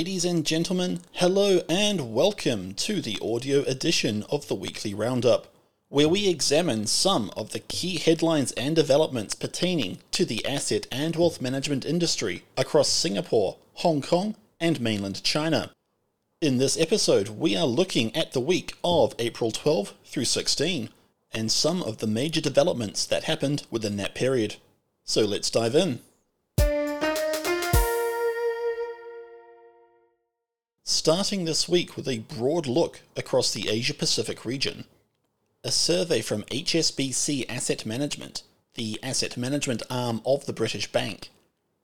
Ladies 0.00 0.24
and 0.24 0.46
gentlemen, 0.46 1.00
hello 1.12 1.60
and 1.68 2.14
welcome 2.14 2.72
to 2.72 3.02
the 3.02 3.18
audio 3.20 3.60
edition 3.64 4.24
of 4.30 4.48
the 4.48 4.54
Weekly 4.54 4.94
Roundup, 4.94 5.48
where 5.90 6.08
we 6.08 6.26
examine 6.26 6.86
some 6.86 7.30
of 7.36 7.52
the 7.52 7.58
key 7.58 7.98
headlines 7.98 8.52
and 8.52 8.74
developments 8.74 9.34
pertaining 9.34 9.98
to 10.12 10.24
the 10.24 10.42
asset 10.46 10.86
and 10.90 11.16
wealth 11.16 11.42
management 11.42 11.84
industry 11.84 12.44
across 12.56 12.88
Singapore, 12.88 13.58
Hong 13.74 14.00
Kong, 14.00 14.36
and 14.58 14.80
mainland 14.80 15.22
China. 15.22 15.70
In 16.40 16.56
this 16.56 16.80
episode, 16.80 17.28
we 17.28 17.54
are 17.54 17.66
looking 17.66 18.16
at 18.16 18.32
the 18.32 18.40
week 18.40 18.72
of 18.82 19.14
April 19.18 19.50
12 19.50 19.92
through 20.06 20.24
16 20.24 20.88
and 21.34 21.52
some 21.52 21.82
of 21.82 21.98
the 21.98 22.06
major 22.06 22.40
developments 22.40 23.04
that 23.04 23.24
happened 23.24 23.66
within 23.70 23.98
that 23.98 24.14
period. 24.14 24.56
So 25.04 25.26
let's 25.26 25.50
dive 25.50 25.74
in. 25.74 26.00
Starting 30.92 31.44
this 31.44 31.68
week 31.68 31.96
with 31.96 32.08
a 32.08 32.18
broad 32.18 32.66
look 32.66 33.02
across 33.16 33.52
the 33.52 33.68
Asia 33.68 33.94
Pacific 33.94 34.44
region. 34.44 34.86
A 35.62 35.70
survey 35.70 36.20
from 36.20 36.42
HSBC 36.50 37.46
Asset 37.48 37.86
Management, 37.86 38.42
the 38.74 38.98
asset 39.00 39.36
management 39.36 39.84
arm 39.88 40.20
of 40.26 40.46
the 40.46 40.52
British 40.52 40.90
Bank, 40.90 41.30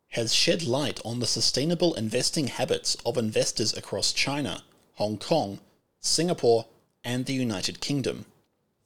has 0.09 0.35
shed 0.35 0.65
light 0.65 1.01
on 1.05 1.21
the 1.21 1.27
sustainable 1.27 1.95
investing 1.95 2.49
habits 2.49 2.97
of 3.07 3.17
investors 3.17 3.73
across 3.77 4.13
China, 4.13 4.65
Hong 4.95 5.19
Kong, 5.19 5.61
Singapore, 6.01 6.67
and 7.05 7.27
the 7.27 7.33
United 7.33 7.81
Kingdom. 7.81 8.27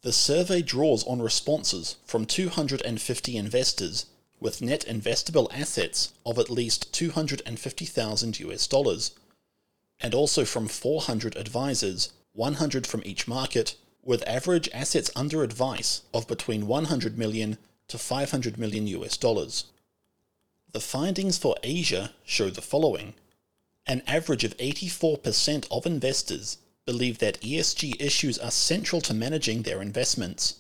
The 0.02 0.12
survey 0.12 0.60
draws 0.60 1.02
on 1.06 1.22
responses 1.22 1.96
from 2.04 2.26
250 2.26 3.36
investors 3.38 4.04
with 4.38 4.60
net 4.60 4.84
investable 4.86 5.48
assets 5.50 6.12
of 6.26 6.38
at 6.38 6.50
least 6.50 6.92
250,000 6.92 8.40
US 8.40 8.66
dollars, 8.66 9.12
and 10.00 10.14
also 10.14 10.44
from 10.44 10.66
400 10.66 11.36
advisors, 11.36 12.12
100 12.32 12.86
from 12.86 13.02
each 13.04 13.28
market, 13.28 13.76
with 14.02 14.26
average 14.26 14.68
assets 14.72 15.10
under 15.14 15.42
advice 15.42 16.02
of 16.14 16.26
between 16.26 16.66
100 16.66 17.18
million 17.18 17.58
to 17.88 17.98
500 17.98 18.56
million 18.58 18.86
US 18.86 19.16
dollars. 19.16 19.64
The 20.72 20.80
findings 20.80 21.36
for 21.36 21.56
Asia 21.62 22.12
show 22.24 22.48
the 22.48 22.62
following. 22.62 23.14
An 23.86 24.02
average 24.06 24.44
of 24.44 24.56
84% 24.56 25.66
of 25.70 25.84
investors 25.84 26.58
believe 26.86 27.18
that 27.18 27.40
ESG 27.40 28.00
issues 28.00 28.38
are 28.38 28.50
central 28.50 29.00
to 29.02 29.12
managing 29.12 29.62
their 29.62 29.82
investments, 29.82 30.56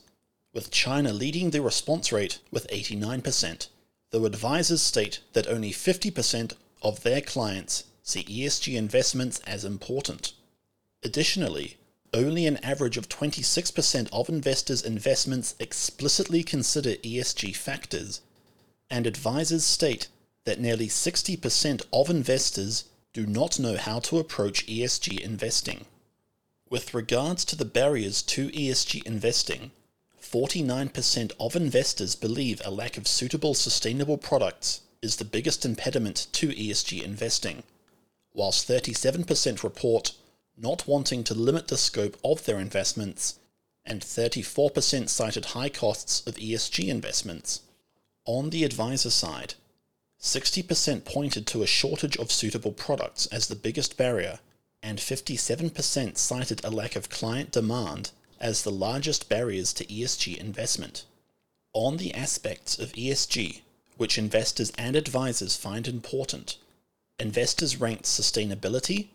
with 0.52 0.70
China 0.70 1.12
leading 1.12 1.50
the 1.50 1.62
response 1.62 2.12
rate 2.12 2.40
with 2.50 2.66
89%, 2.68 3.68
though 4.10 4.26
advisors 4.26 4.82
state 4.82 5.20
that 5.32 5.46
only 5.46 5.70
50% 5.70 6.54
of 6.82 7.02
their 7.02 7.20
clients 7.20 7.84
see 8.10 8.24
ESG 8.24 8.76
investments 8.76 9.38
as 9.46 9.64
important. 9.64 10.32
Additionally, 11.02 11.76
only 12.12 12.46
an 12.46 12.56
average 12.64 12.96
of 12.96 13.08
26% 13.08 14.08
of 14.12 14.28
investors' 14.28 14.82
investments 14.82 15.54
explicitly 15.60 16.42
consider 16.42 16.94
ESG 16.96 17.54
factors, 17.54 18.20
and 18.90 19.06
advisors 19.06 19.64
state 19.64 20.08
that 20.44 20.58
nearly 20.58 20.88
60% 20.88 21.82
of 21.92 22.10
investors 22.10 22.84
do 23.12 23.26
not 23.26 23.58
know 23.58 23.76
how 23.76 24.00
to 24.00 24.18
approach 24.18 24.66
ESG 24.66 25.20
investing. 25.20 25.84
With 26.68 26.94
regards 26.94 27.44
to 27.46 27.56
the 27.56 27.64
barriers 27.64 28.22
to 28.22 28.48
ESG 28.50 29.04
investing, 29.06 29.70
49% 30.20 31.32
of 31.38 31.56
investors 31.56 32.14
believe 32.14 32.60
a 32.64 32.70
lack 32.70 32.96
of 32.96 33.08
suitable 33.08 33.54
sustainable 33.54 34.18
products 34.18 34.80
is 35.02 35.16
the 35.16 35.24
biggest 35.24 35.64
impediment 35.64 36.26
to 36.32 36.48
ESG 36.48 37.02
investing, 37.02 37.62
whilst 38.32 38.68
37% 38.68 39.62
report 39.62 40.12
not 40.56 40.86
wanting 40.86 41.24
to 41.24 41.34
limit 41.34 41.68
the 41.68 41.76
scope 41.76 42.16
of 42.22 42.44
their 42.44 42.58
investments, 42.58 43.38
and 43.84 44.02
34% 44.02 45.08
cited 45.08 45.46
high 45.46 45.68
costs 45.68 46.26
of 46.26 46.34
ESG 46.36 46.88
investments. 46.88 47.62
On 48.26 48.50
the 48.50 48.64
advisor 48.64 49.10
side, 49.10 49.54
60% 50.20 51.04
pointed 51.04 51.46
to 51.46 51.62
a 51.62 51.66
shortage 51.66 52.16
of 52.18 52.30
suitable 52.30 52.72
products 52.72 53.26
as 53.26 53.48
the 53.48 53.56
biggest 53.56 53.96
barrier, 53.96 54.40
and 54.82 54.98
57% 54.98 56.18
cited 56.18 56.62
a 56.62 56.70
lack 56.70 56.94
of 56.94 57.08
client 57.08 57.52
demand 57.52 58.10
as 58.38 58.62
the 58.62 58.70
largest 58.70 59.28
barriers 59.28 59.72
to 59.72 59.86
ESG 59.86 60.36
investment. 60.36 61.04
On 61.72 61.96
the 61.96 62.14
aspects 62.14 62.78
of 62.78 62.92
ESG 62.92 63.62
which 64.00 64.16
investors 64.16 64.72
and 64.78 64.96
advisors 64.96 65.58
find 65.58 65.86
important, 65.86 66.56
investors 67.20 67.78
ranked 67.78 68.04
sustainability, 68.04 69.08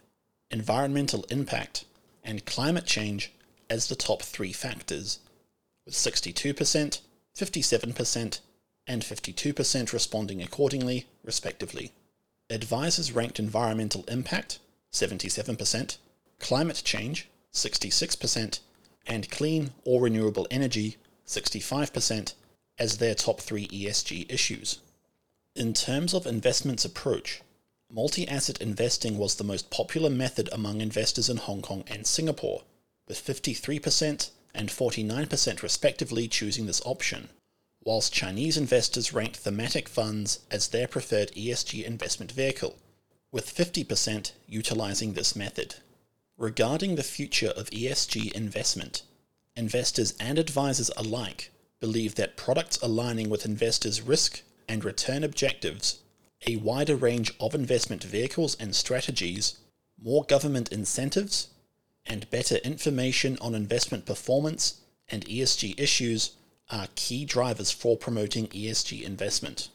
environmental 0.52 1.26
impact, 1.32 1.86
and 2.24 2.46
climate 2.46 2.86
change 2.86 3.34
as 3.68 3.88
the 3.88 3.96
top 3.96 4.22
three 4.22 4.54
factors, 4.54 5.20
with 5.86 5.96
62%, 5.96 7.02
57%, 7.36 8.40
and 8.88 9.02
52% 9.02 9.92
responding 9.92 10.42
accordingly, 10.44 11.08
respectively. 11.24 11.92
Advisors 12.50 13.12
ranked 13.12 13.40
environmental 13.40 14.04
impact, 14.08 14.60
77%, 14.94 15.98
climate 16.40 16.82
change, 16.86 17.28
66%, 17.52 18.60
and 19.08 19.32
clean 19.32 19.72
or 19.84 20.02
renewable 20.02 20.48
energy, 20.52 20.98
65%, 21.26 22.34
as 22.78 22.98
their 22.98 23.16
top 23.16 23.42
three 23.42 23.68
ESG 23.68 24.32
issues. 24.32 24.80
In 25.56 25.74
terms 25.74 26.14
of 26.14 26.28
investments 26.28 26.86
approach, 26.86 27.42
multi 27.96 28.28
asset 28.28 28.60
investing 28.62 29.18
was 29.18 29.36
the 29.36 29.44
most 29.46 29.70
popular 29.70 30.10
method 30.10 30.50
among 30.52 30.82
investors 30.82 31.30
in 31.30 31.38
Hong 31.38 31.62
Kong 31.62 31.86
and 31.88 32.06
Singapore, 32.06 32.64
with 33.08 33.26
53% 33.26 34.32
and 34.54 34.68
49% 34.68 35.62
respectively 35.64 36.28
choosing 36.28 36.66
this 36.66 36.82
option, 36.86 37.30
whilst 37.86 38.12
Chinese 38.12 38.58
investors 38.58 39.14
ranked 39.14 39.38
thematic 39.38 39.88
funds 39.88 40.42
as 40.52 40.68
their 40.68 40.90
preferred 40.90 41.32
ESG 41.32 41.86
investment 41.86 42.34
vehicle, 42.34 42.76
with 43.32 43.56
50% 43.56 44.34
utilizing 44.46 45.14
this 45.14 45.34
method. 45.34 45.76
Regarding 46.38 46.96
the 46.96 47.04
future 47.04 47.54
of 47.56 47.70
ESG 47.70 48.34
investment, 48.34 49.04
investors 49.56 50.14
and 50.20 50.38
advisors 50.38 50.92
alike 50.98 51.50
believe 51.80 52.16
that 52.16 52.36
products 52.36 52.78
aligning 52.82 53.30
with 53.30 53.46
investors' 53.46 54.02
risk 54.02 54.42
and 54.68 54.84
return 54.84 55.24
objectives, 55.24 56.00
a 56.48 56.58
wider 56.58 56.96
range 56.96 57.34
of 57.40 57.56
investment 57.56 58.04
vehicles 58.04 58.56
and 58.60 58.76
strategies, 58.76 59.58
more 60.02 60.24
government 60.24 60.72
incentives, 60.72 61.50
and 62.06 62.30
better 62.30 62.56
information 62.58 63.38
on 63.42 63.56
investment 63.56 64.06
performance 64.06 64.82
and 65.10 65.26
ESG 65.26 65.80
issues 65.80 66.32
are 66.70 66.88
key 66.96 67.26
drivers 67.26 67.72
for 67.72 67.98
promoting 67.98 68.48
ESG 68.48 69.04
investment. 69.04 69.70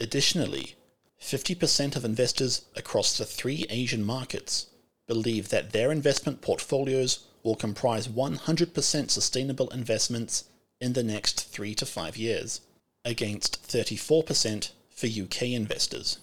Additionally, 0.00 0.76
50% 1.20 1.96
of 1.96 2.04
investors 2.04 2.62
across 2.76 3.16
the 3.16 3.24
three 3.24 3.66
Asian 3.70 4.04
markets 4.04 4.66
believe 5.06 5.48
that 5.50 5.72
their 5.72 5.92
investment 5.92 6.40
portfolios 6.40 7.26
will 7.42 7.54
comprise 7.54 8.08
100% 8.08 9.10
sustainable 9.10 9.68
investments 9.70 10.44
in 10.80 10.92
the 10.92 11.02
next 11.02 11.48
three 11.48 11.74
to 11.74 11.86
five 11.86 12.16
years, 12.16 12.60
against 13.04 13.62
34% 13.68 14.72
for 15.02 15.08
UK 15.08 15.42
investors. 15.48 16.20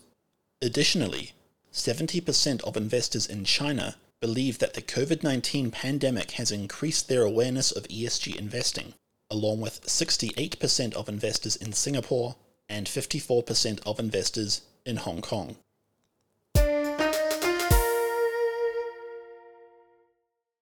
Additionally, 0.61 1.33
70% 1.73 2.63
of 2.63 2.77
investors 2.77 3.25
in 3.25 3.43
China 3.43 3.97
believe 4.21 4.59
that 4.59 4.73
the 4.73 4.81
COVID 4.81 5.21
19 5.21 5.69
pandemic 5.69 6.31
has 6.31 6.49
increased 6.49 7.09
their 7.09 7.23
awareness 7.23 7.73
of 7.73 7.83
ESG 7.89 8.37
investing, 8.37 8.93
along 9.29 9.59
with 9.59 9.81
68% 9.81 10.93
of 10.93 11.09
investors 11.09 11.57
in 11.57 11.73
Singapore 11.73 12.37
and 12.69 12.87
54% 12.87 13.81
of 13.85 13.99
investors 13.99 14.61
in 14.85 14.95
Hong 14.95 15.21
Kong. 15.21 15.57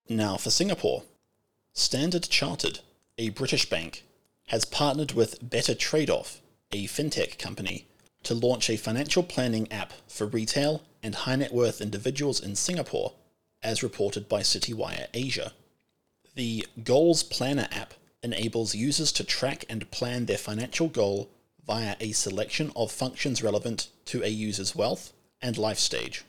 Now 0.09 0.37
for 0.37 0.49
Singapore. 0.49 1.03
Standard 1.73 2.23
Chartered, 2.23 2.79
a 3.19 3.29
British 3.29 3.69
bank, 3.69 4.03
has 4.47 4.65
partnered 4.65 5.11
with 5.11 5.47
Better 5.47 5.75
Trade 5.75 6.09
Off, 6.09 6.41
a 6.71 6.87
fintech 6.87 7.37
company, 7.37 7.85
to 8.23 8.33
launch 8.33 8.69
a 8.69 8.77
financial 8.77 9.23
planning 9.23 9.71
app 9.71 9.93
for 10.07 10.25
retail 10.27 10.83
and 11.03 11.15
high 11.15 11.35
net 11.35 11.53
worth 11.53 11.81
individuals 11.81 12.39
in 12.39 12.55
Singapore, 12.55 13.13
as 13.63 13.83
reported 13.83 14.27
by 14.27 14.41
Citywire 14.41 15.07
Asia. 15.13 15.53
The 16.35 16.67
Goals 16.83 17.23
Planner 17.23 17.67
app 17.71 17.93
enables 18.21 18.75
users 18.75 19.11
to 19.13 19.23
track 19.23 19.65
and 19.69 19.89
plan 19.91 20.25
their 20.25 20.37
financial 20.37 20.87
goal 20.87 21.29
via 21.65 21.95
a 21.99 22.11
selection 22.11 22.71
of 22.75 22.91
functions 22.91 23.43
relevant 23.43 23.87
to 24.05 24.23
a 24.23 24.27
user's 24.27 24.75
wealth 24.75 25.13
and 25.41 25.57
life 25.57 25.79
stage. 25.79 26.23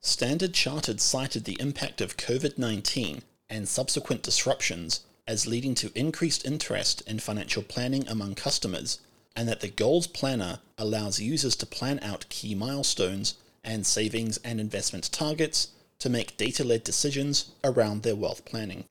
Standard 0.00 0.52
Chartered 0.52 1.00
cited 1.00 1.44
the 1.44 1.60
impact 1.60 2.00
of 2.00 2.16
COVID 2.16 2.58
19 2.58 3.22
and 3.48 3.68
subsequent 3.68 4.22
disruptions 4.22 5.00
as 5.28 5.46
leading 5.46 5.74
to 5.76 5.92
increased 5.94 6.44
interest 6.44 7.02
in 7.02 7.18
financial 7.18 7.62
planning 7.62 8.06
among 8.08 8.34
customers, 8.34 8.98
and 9.34 9.48
that 9.48 9.60
the 9.60 9.68
Goals 9.68 10.06
Planner 10.06 10.60
allows 10.76 11.20
users 11.20 11.56
to 11.56 11.66
plan 11.66 11.98
out 12.02 12.28
key 12.28 12.54
milestones 12.54 13.34
and 13.64 13.86
savings 13.86 14.38
and 14.38 14.60
investment 14.60 15.10
targets 15.12 15.68
to 15.98 16.10
make 16.10 16.36
data 16.36 16.64
led 16.64 16.84
decisions 16.84 17.52
around 17.62 18.02
their 18.02 18.16
wealth 18.16 18.44
planning. 18.44 18.84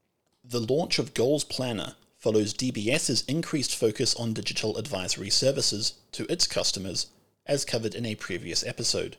The 0.43 0.61
launch 0.61 0.97
of 0.97 1.13
Goals 1.13 1.43
Planner 1.43 1.95
follows 2.17 2.53
DBS's 2.53 3.23
increased 3.27 3.75
focus 3.75 4.15
on 4.15 4.33
digital 4.33 4.77
advisory 4.77 5.29
services 5.29 5.95
to 6.11 6.31
its 6.31 6.47
customers, 6.47 7.07
as 7.45 7.65
covered 7.65 7.95
in 7.95 8.05
a 8.05 8.15
previous 8.15 8.63
episode, 8.63 9.17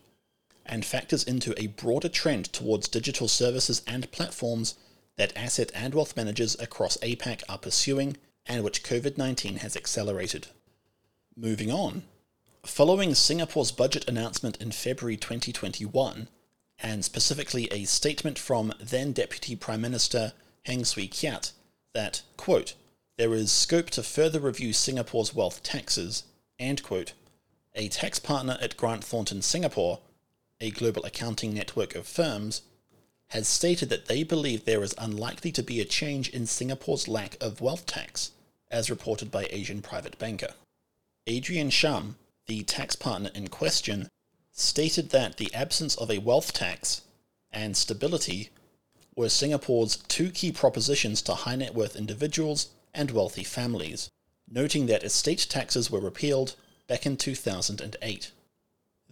and 0.64 0.84
factors 0.84 1.24
into 1.24 1.52
a 1.60 1.66
broader 1.66 2.08
trend 2.08 2.52
towards 2.52 2.88
digital 2.88 3.28
services 3.28 3.82
and 3.86 4.10
platforms 4.12 4.76
that 5.16 5.36
asset 5.36 5.70
and 5.74 5.94
wealth 5.94 6.16
managers 6.16 6.56
across 6.60 6.96
APAC 6.98 7.42
are 7.48 7.58
pursuing 7.58 8.16
and 8.46 8.64
which 8.64 8.82
COVID 8.82 9.18
19 9.18 9.56
has 9.56 9.76
accelerated. 9.76 10.46
Moving 11.36 11.72
on. 11.72 12.02
Following 12.66 13.14
Singapore's 13.14 13.72
budget 13.72 14.06
announcement 14.06 14.58
in 14.60 14.70
February 14.70 15.16
2021, 15.16 16.28
and 16.78 17.02
specifically 17.02 17.68
a 17.72 17.84
statement 17.84 18.38
from 18.38 18.74
then 18.78 19.12
Deputy 19.12 19.56
Prime 19.56 19.80
Minister 19.80 20.34
Heng 20.66 20.84
Swee 20.84 21.08
Keat 21.08 21.52
that, 21.94 22.20
quote, 22.36 22.74
there 23.16 23.32
is 23.32 23.50
scope 23.50 23.88
to 23.90 24.02
further 24.02 24.40
review 24.40 24.74
Singapore's 24.74 25.34
wealth 25.34 25.62
taxes, 25.62 26.24
and 26.58 26.82
quote, 26.82 27.14
a 27.74 27.88
tax 27.88 28.18
partner 28.18 28.58
at 28.60 28.76
Grant 28.76 29.02
Thornton 29.02 29.40
Singapore, 29.40 30.00
a 30.60 30.70
global 30.70 31.02
accounting 31.04 31.54
network 31.54 31.94
of 31.94 32.06
firms, 32.06 32.60
has 33.28 33.48
stated 33.48 33.88
that 33.88 34.04
they 34.04 34.22
believe 34.22 34.66
there 34.66 34.82
is 34.82 34.94
unlikely 34.98 35.50
to 35.52 35.62
be 35.62 35.80
a 35.80 35.86
change 35.86 36.28
in 36.28 36.44
Singapore's 36.46 37.08
lack 37.08 37.38
of 37.40 37.62
wealth 37.62 37.86
tax, 37.86 38.32
as 38.70 38.90
reported 38.90 39.30
by 39.30 39.46
Asian 39.48 39.80
private 39.80 40.18
banker. 40.18 40.52
Adrian 41.28 41.70
Shum, 41.70 42.16
the 42.46 42.64
tax 42.64 42.96
partner 42.96 43.30
in 43.32 43.46
question, 43.46 44.08
stated 44.50 45.10
that 45.10 45.36
the 45.36 45.54
absence 45.54 45.94
of 45.94 46.10
a 46.10 46.18
wealth 46.18 46.52
tax 46.52 47.02
and 47.52 47.76
stability 47.76 48.50
were 49.14 49.28
Singapore's 49.28 49.98
two 50.08 50.32
key 50.32 50.50
propositions 50.50 51.22
to 51.22 51.34
high 51.34 51.54
net 51.54 51.74
worth 51.74 51.94
individuals 51.94 52.70
and 52.92 53.12
wealthy 53.12 53.44
families, 53.44 54.10
noting 54.48 54.86
that 54.86 55.04
estate 55.04 55.46
taxes 55.48 55.90
were 55.92 56.00
repealed 56.00 56.56
back 56.88 57.06
in 57.06 57.16
2008. 57.16 58.32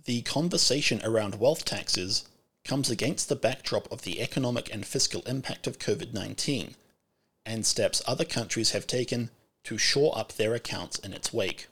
The 0.05 0.23
conversation 0.23 1.01
around 1.05 1.37
wealth 1.37 1.65
taxes 1.65 2.25
comes 2.65 2.91
against 2.91 3.29
the 3.29 3.37
backdrop 3.37 3.91
of 3.93 4.03
the 4.03 4.21
economic 4.21 4.73
and 4.75 4.85
fiscal 4.85 5.23
impact 5.29 5.69
of 5.69 5.79
COVID 5.79 6.13
19 6.13 6.75
and 7.47 7.65
steps 7.65 8.03
other 8.05 8.25
countries 8.25 8.73
have 8.73 8.89
taken 8.89 9.31
to 9.63 9.79
shore 9.79 10.19
up 10.19 10.33
their 10.33 10.55
accounts 10.55 10.99
in 10.99 11.13
its 11.13 11.33
wake. 11.33 11.69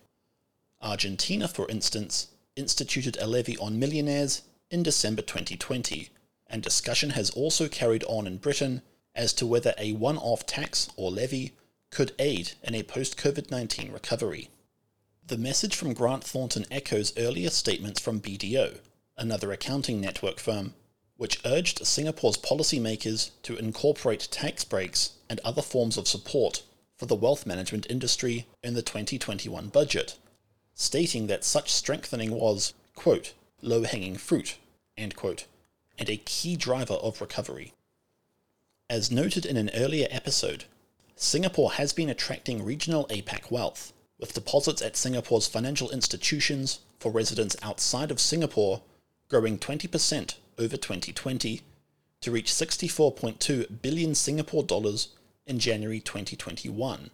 Argentina, 0.81 1.49
for 1.49 1.69
instance, 1.69 2.29
instituted 2.55 3.17
a 3.17 3.27
levy 3.27 3.57
on 3.59 3.79
millionaires 3.79 4.43
in 4.71 4.83
December 4.83 5.23
2020, 5.23 6.11
and 6.47 6.63
discussion 6.63 7.11
has 7.11 7.31
also 7.31 7.69
carried 7.69 8.05
on 8.05 8.27
in 8.27 8.37
Britain 8.37 8.83
as 9.15 9.33
to 9.33 9.47
whether 9.47 9.75
a 9.77 9.93
one 9.93 10.17
off 10.19 10.47
tax 10.47 10.89
or 10.97 11.11
levy 11.11 11.53
could 11.91 12.13
aid 12.19 12.53
in 12.63 12.75
a 12.75 12.83
post 12.83 13.17
COVID 13.17 13.51
19 13.51 13.91
recovery. 13.93 14.51
The 15.27 15.37
message 15.37 15.75
from 15.75 15.95
Grant 15.95 16.25
Thornton 16.25 16.65
echoes 16.71 17.13
earlier 17.19 17.51
statements 17.51 18.01
from 18.01 18.21
BDO, 18.21 18.79
another 19.17 19.53
accounting 19.53 20.01
network 20.01 20.39
firm, 20.39 20.75
which 21.17 21.41
urged 21.45 21.85
Singapore's 21.87 22.39
policymakers 22.39 23.31
to 23.43 23.57
incorporate 23.57 24.29
tax 24.31 24.65
breaks 24.65 25.15
and 25.29 25.41
other 25.41 25.63
forms 25.63 25.97
of 25.97 26.07
support 26.07 26.63
for 26.97 27.07
the 27.07 27.15
wealth 27.15 27.47
management 27.47 27.87
industry 27.91 28.47
in 28.63 28.75
the 28.75 28.83
2021 28.83 29.69
budget, 29.69 30.17
stating 30.79 31.27
that 31.27 31.45
such 31.45 31.73
strengthening 31.73 32.31
was, 32.31 32.73
quote, 32.95 33.35
low 33.61 33.83
hanging 33.83 34.17
fruit, 34.17 34.57
quote, 35.17 35.45
and 35.99 36.09
a 36.09 36.17
key 36.17 36.57
driver 36.57 36.95
of 36.95 37.21
recovery. 37.21 37.73
As 38.89 39.11
noted 39.11 39.45
in 39.45 39.57
an 39.57 39.71
earlier 39.75 40.07
episode, 40.11 40.65
Singapore 41.17 41.73
has 41.73 41.93
been 41.93 42.09
attracting 42.09 42.65
regional 42.65 43.07
APAC 43.09 43.51
wealth, 43.51 43.93
with 44.21 44.35
deposits 44.35 44.81
at 44.81 44.97
Singapore's 44.97 45.49
financial 45.49 45.91
institutions 45.91 46.79
for 47.01 47.11
residents 47.11 47.57
outside 47.61 48.13
of 48.13 48.21
Singapore 48.21 48.83
growing 49.29 49.59
20% 49.59 50.37
over 50.59 50.77
2020 50.77 51.61
to 52.21 52.31
reach 52.31 52.53
64.2 52.53 53.83
billion 53.83 54.15
Singapore 54.15 54.63
dollars 54.63 55.09
in 55.45 55.59
January 55.59 56.01
2021, 56.01 57.11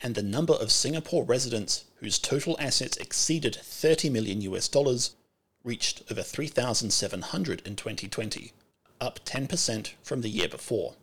and 0.00 0.14
the 0.14 0.22
number 0.22 0.54
of 0.54 0.70
Singapore 0.70 1.24
residents 1.24 1.84
whose 1.96 2.18
total 2.18 2.56
assets 2.58 2.96
exceeded 2.98 3.56
30 3.56 4.10
million 4.10 4.40
US 4.42 4.68
dollars 4.68 5.16
reached 5.64 6.02
over 6.10 6.22
3,700 6.22 7.66
in 7.66 7.76
2020, 7.76 8.52
up 9.00 9.20
10% 9.24 9.92
from 10.02 10.20
the 10.22 10.28
year 10.28 10.48
before. 10.48 10.94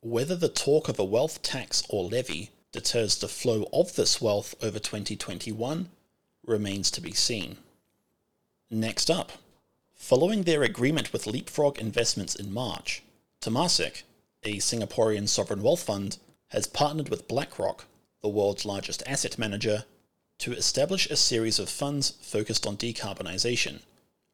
Whether 0.00 0.36
the 0.36 0.48
talk 0.48 0.88
of 0.88 0.98
a 0.98 1.04
wealth 1.04 1.42
tax 1.42 1.82
or 1.88 2.04
levy 2.04 2.50
deters 2.72 3.18
the 3.18 3.28
flow 3.28 3.68
of 3.72 3.96
this 3.96 4.20
wealth 4.20 4.54
over 4.62 4.78
2021 4.78 5.88
remains 6.46 6.90
to 6.90 7.00
be 7.00 7.12
seen. 7.12 7.56
Next 8.70 9.10
up, 9.10 9.32
Following 9.98 10.44
their 10.44 10.62
agreement 10.62 11.12
with 11.12 11.26
Leapfrog 11.26 11.78
Investments 11.78 12.34
in 12.34 12.54
March, 12.54 13.02
Temasek, 13.42 14.04
a 14.44 14.56
Singaporean 14.58 15.28
sovereign 15.28 15.60
wealth 15.60 15.82
fund, 15.82 16.18
has 16.48 16.66
partnered 16.66 17.08
with 17.08 17.28
BlackRock, 17.28 17.84
the 18.20 18.28
world's 18.28 18.64
largest 18.64 19.02
asset 19.06 19.38
manager, 19.38 19.84
to 20.38 20.52
establish 20.52 21.08
a 21.10 21.16
series 21.16 21.58
of 21.58 21.68
funds 21.68 22.10
focused 22.20 22.66
on 22.66 22.76
decarbonization, 22.76 23.80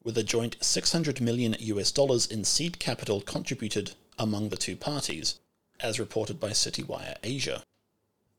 with 0.02 0.19
a 0.19 0.22
joint 0.22 0.56
600 0.60 1.20
million 1.20 1.56
US 1.58 1.90
dollars 1.90 2.26
in 2.26 2.44
seed 2.44 2.78
capital 2.78 3.20
contributed 3.20 3.92
among 4.19 4.48
the 4.48 4.56
two 4.56 4.76
parties, 4.76 5.38
as 5.81 5.98
reported 5.98 6.38
by 6.38 6.50
Citywire 6.50 7.16
Asia. 7.22 7.62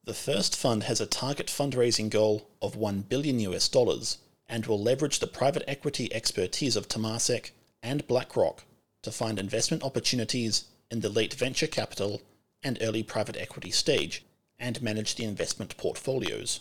The 0.03 0.13
first 0.13 0.55
fund 0.55 0.83
has 0.83 1.01
a 1.01 1.07
target 1.07 1.47
fundraising 1.47 2.09
goal 2.09 2.47
of 2.61 2.75
1 2.75 3.01
billion 3.01 3.39
US 3.39 3.67
dollars 3.67 4.19
and 4.47 4.65
will 4.67 4.81
leverage 4.81 5.19
the 5.19 5.27
private 5.27 5.63
equity 5.67 6.13
expertise 6.13 6.75
of 6.75 6.87
Temasek 6.87 7.51
and 7.81 8.07
BlackRock 8.07 8.63
to 9.01 9.11
find 9.11 9.39
investment 9.39 9.83
opportunities 9.83 10.65
in 10.91 11.01
the 11.01 11.09
late 11.09 11.33
venture 11.33 11.67
capital 11.67 12.21
and 12.63 12.77
early 12.81 13.01
private 13.01 13.37
equity 13.37 13.71
stage 13.71 14.23
and 14.59 14.81
manage 14.81 15.15
the 15.15 15.23
investment 15.23 15.77
portfolios. 15.77 16.59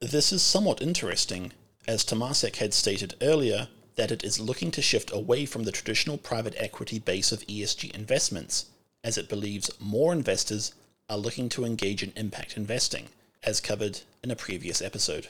This 0.00 0.32
is 0.32 0.42
somewhat 0.42 0.82
interesting, 0.82 1.52
as 1.86 2.04
Temasek 2.04 2.56
had 2.56 2.74
stated 2.74 3.14
earlier 3.20 3.68
that 3.96 4.10
it 4.10 4.24
is 4.24 4.40
looking 4.40 4.70
to 4.72 4.82
shift 4.82 5.12
away 5.12 5.46
from 5.46 5.64
the 5.64 5.72
traditional 5.72 6.18
private 6.18 6.54
equity 6.56 6.98
base 6.98 7.32
of 7.32 7.46
ESG 7.46 7.90
investments, 7.92 8.66
as 9.04 9.18
it 9.18 9.28
believes 9.28 9.70
more 9.78 10.12
investors 10.12 10.72
are 11.08 11.18
looking 11.18 11.48
to 11.50 11.64
engage 11.64 12.02
in 12.02 12.12
impact 12.16 12.56
investing, 12.56 13.08
as 13.42 13.60
covered 13.60 14.00
in 14.22 14.30
a 14.30 14.36
previous 14.36 14.80
episode. 14.80 15.28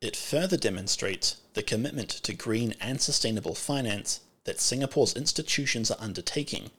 It 0.00 0.16
further 0.16 0.56
demonstrates 0.56 1.36
the 1.54 1.62
commitment 1.62 2.08
to 2.10 2.32
green 2.32 2.74
and 2.80 3.00
sustainable 3.00 3.54
finance 3.54 4.20
that 4.44 4.60
Singapore's 4.60 5.14
institutions 5.14 5.90
are 5.90 6.00
undertaking 6.00 6.70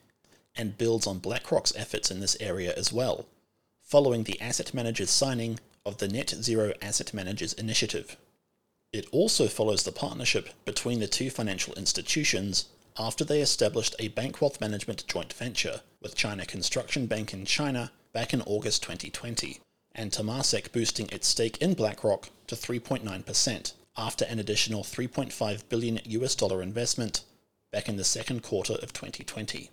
and 0.55 0.77
builds 0.77 1.05
on 1.05 1.19
BlackRock's 1.19 1.75
efforts 1.75 2.09
in 2.09 2.21
this 2.21 2.37
area 2.39 2.73
as 2.75 2.91
well, 2.91 3.25
following 3.89 4.23
the 4.23 4.39
asset 4.39 4.71
manager's 4.71 5.09
signing 5.09 5.59
of 5.83 5.97
the 5.97 6.07
Net 6.07 6.29
Zero 6.29 6.73
Asset 6.79 7.11
Managers 7.11 7.53
Initiative. 7.53 8.17
It 8.93 9.07
also 9.11 9.47
follows 9.47 9.81
the 9.81 9.91
partnership 9.91 10.49
between 10.63 10.99
the 10.99 11.07
two 11.07 11.31
financial 11.31 11.73
institutions 11.73 12.65
after 12.99 13.25
they 13.25 13.41
established 13.41 13.95
a 13.97 14.09
bank 14.09 14.41
wealth 14.41 14.61
management 14.61 15.07
joint 15.07 15.33
venture 15.33 15.81
with 16.03 16.15
China 16.15 16.45
Construction 16.45 17.07
Bank 17.07 17.33
in 17.33 17.45
China 17.45 17.91
back 18.13 18.31
in 18.31 18.43
August 18.43 18.83
2020 18.83 19.59
and 19.95 20.11
Temasek 20.11 20.71
boosting 20.71 21.09
its 21.09 21.27
stake 21.27 21.57
in 21.57 21.73
BlackRock 21.73 22.29
to 22.45 22.55
3.9% 22.55 23.73
after 23.97 24.25
an 24.25 24.37
additional 24.37 24.83
3.5 24.83 25.67
billion 25.67 25.99
US 26.05 26.35
dollar 26.35 26.61
investment 26.61 27.23
back 27.71 27.89
in 27.89 27.97
the 27.97 28.03
second 28.03 28.43
quarter 28.43 28.73
of 28.73 28.93
2020. 28.93 29.71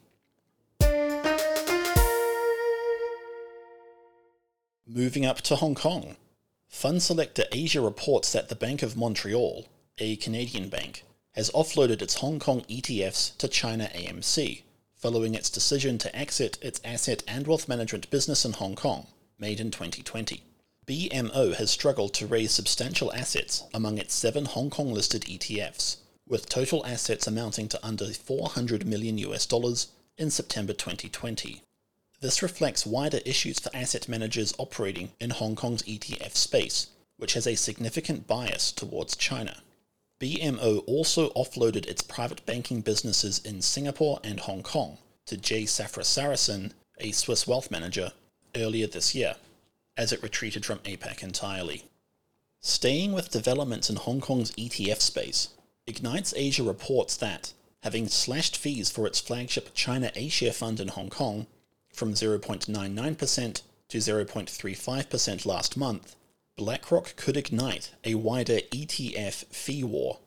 Moving 4.89 5.27
up 5.27 5.41
to 5.43 5.57
Hong 5.57 5.75
Kong, 5.75 6.15
Fund 6.69 7.03
Selector 7.03 7.43
Asia 7.51 7.81
reports 7.81 8.31
that 8.31 8.49
the 8.49 8.55
Bank 8.55 8.85
of 8.85 8.97
Montreal, 8.97 9.67
a 9.99 10.15
Canadian 10.15 10.69
bank, 10.69 11.03
has 11.33 11.51
offloaded 11.51 12.03
its 12.03 12.15
Hong 12.21 12.39
Kong 12.39 12.61
ETFs 12.69 13.37
to 13.39 13.49
China 13.49 13.91
AMC, 13.93 14.63
following 14.95 15.35
its 15.35 15.51
decision 15.51 15.99
to 15.99 16.17
exit 16.17 16.57
its 16.63 16.81
asset 16.85 17.25
and 17.27 17.49
wealth 17.49 17.67
management 17.67 18.09
business 18.11 18.45
in 18.45 18.53
Hong 18.53 18.77
Kong 18.77 19.09
made 19.41 19.59
in 19.59 19.73
2020. 19.73 20.45
BMO 20.87 21.57
has 21.57 21.69
struggled 21.69 22.15
to 22.15 22.29
raise 22.29 22.53
substantial 22.53 23.13
assets 23.13 23.65
among 23.75 23.99
its 23.99 24.15
seven 24.15 24.45
Hong 24.45 24.71
Kong 24.71 24.93
listed 24.93 25.23
ETFs, 25.23 25.97
with 26.29 26.49
total 26.49 26.87
assets 26.87 27.27
amounting 27.27 27.67
to 27.71 27.85
under 27.85 28.07
400 28.13 28.87
million 28.87 29.19
US 29.19 29.47
dollars 29.47 29.89
in 30.17 30.31
September 30.31 30.73
2020. 30.73 31.63
This 32.27 32.43
reflects 32.43 32.85
wider 32.85 33.21
issues 33.25 33.61
for 33.61 33.71
asset 33.73 34.09
managers 34.09 34.53
operating 34.59 35.13
in 35.21 35.31
Hong 35.31 35.55
Kong's 35.55 35.85
ETF 35.85 36.35
space, 36.35 36.89
which 37.19 37.35
has 37.35 37.47
a 37.47 37.55
significant 37.55 38.27
bias 38.27 38.73
towards 38.73 39.15
China. 39.15 39.59
BMO 40.21 40.83
also 40.89 41.31
offloaded 41.35 41.87
its 41.87 42.03
private 42.03 42.45
banking 42.45 42.81
businesses 42.81 43.39
in 43.39 43.63
Singapore 43.63 44.19
and 44.25 44.41
Hong 44.41 44.65
Kong 44.65 44.99
to 45.27 45.37
J. 45.37 45.67
Safra 45.67 46.03
Sarasin, 46.03 46.73
a 46.99 47.13
Swiss 47.13 47.47
wealth 47.47 47.71
manager, 47.71 48.11
earlier 48.57 48.89
this 48.89 49.15
year, 49.15 49.37
as 49.97 50.11
it 50.11 50.21
retreated 50.21 50.67
from 50.67 50.81
APAC 50.81 51.23
entirely. 51.23 51.85
Staying 52.61 53.13
with 53.13 53.31
developments 53.31 53.89
in 53.89 53.95
Hong 53.95 54.21
Kong's 54.21 54.51
ETF 54.57 55.01
space, 55.01 55.51
Ignites 55.87 56.35
Asia 56.37 56.65
reports 56.65 57.17
that, 57.19 57.53
having 57.85 58.09
slashed 58.09 58.57
fees 58.57 58.91
for 58.91 59.07
its 59.07 59.21
flagship 59.21 59.73
China 59.75 60.11
A 60.17 60.29
share 60.29 60.53
fund 60.53 60.81
in 60.81 60.89
Hong 60.89 61.09
Kong 61.09 61.47
from 61.97 62.13
0.99% 62.13 63.63
to 63.89 63.99
0.35% 63.99 65.47
last 65.47 65.77
month, 65.77 66.15
BlackRock 66.59 67.17
could 67.17 67.37
ignite 67.37 67.91
a 68.05 68.17
wider 68.17 68.59
ETF 68.71 69.47
fee 69.47 69.83
war. 69.83 70.19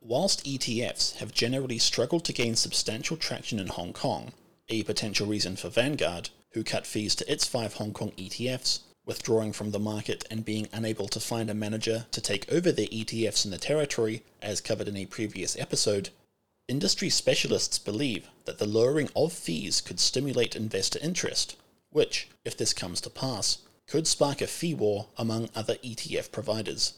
Whilst 0.00 0.44
ETFs 0.44 1.16
have 1.16 1.32
generally 1.32 1.78
struggled 1.78 2.24
to 2.24 2.32
gain 2.32 2.56
substantial 2.56 3.16
traction 3.16 3.60
in 3.60 3.68
Hong 3.68 3.92
Kong, 3.92 4.32
a 4.68 4.82
potential 4.82 5.28
reason 5.28 5.54
for 5.54 5.68
Vanguard, 5.68 6.30
who 6.54 6.64
cut 6.64 6.86
fees 6.86 7.14
to 7.14 7.32
its 7.32 7.46
five 7.46 7.74
Hong 7.74 7.92
Kong 7.92 8.10
ETFs, 8.18 8.80
withdrawing 9.04 9.52
from 9.52 9.70
the 9.70 9.78
market 9.78 10.24
and 10.28 10.44
being 10.44 10.68
unable 10.72 11.06
to 11.08 11.20
find 11.20 11.48
a 11.50 11.54
manager 11.54 12.06
to 12.10 12.20
take 12.20 12.52
over 12.52 12.72
their 12.72 12.86
ETFs 12.86 13.44
in 13.44 13.52
the 13.52 13.58
territory, 13.58 14.24
as 14.40 14.60
covered 14.60 14.88
in 14.88 14.96
a 14.96 15.06
previous 15.06 15.56
episode, 15.56 16.10
industry 16.68 17.10
specialists 17.10 17.78
believe 17.78 18.28
that 18.44 18.58
the 18.58 18.66
lowering 18.66 19.10
of 19.14 19.32
fees 19.32 19.80
could 19.80 20.00
stimulate 20.00 20.56
investor 20.56 20.98
interest, 21.02 21.56
which, 21.90 22.28
if 22.44 22.56
this 22.56 22.72
comes 22.72 23.00
to 23.00 23.10
pass, 23.10 23.58
could 23.86 24.06
spark 24.06 24.40
a 24.40 24.46
fee 24.46 24.74
war 24.74 25.08
among 25.16 25.50
other 25.54 25.74
ETF 25.76 26.32
providers. 26.32 26.94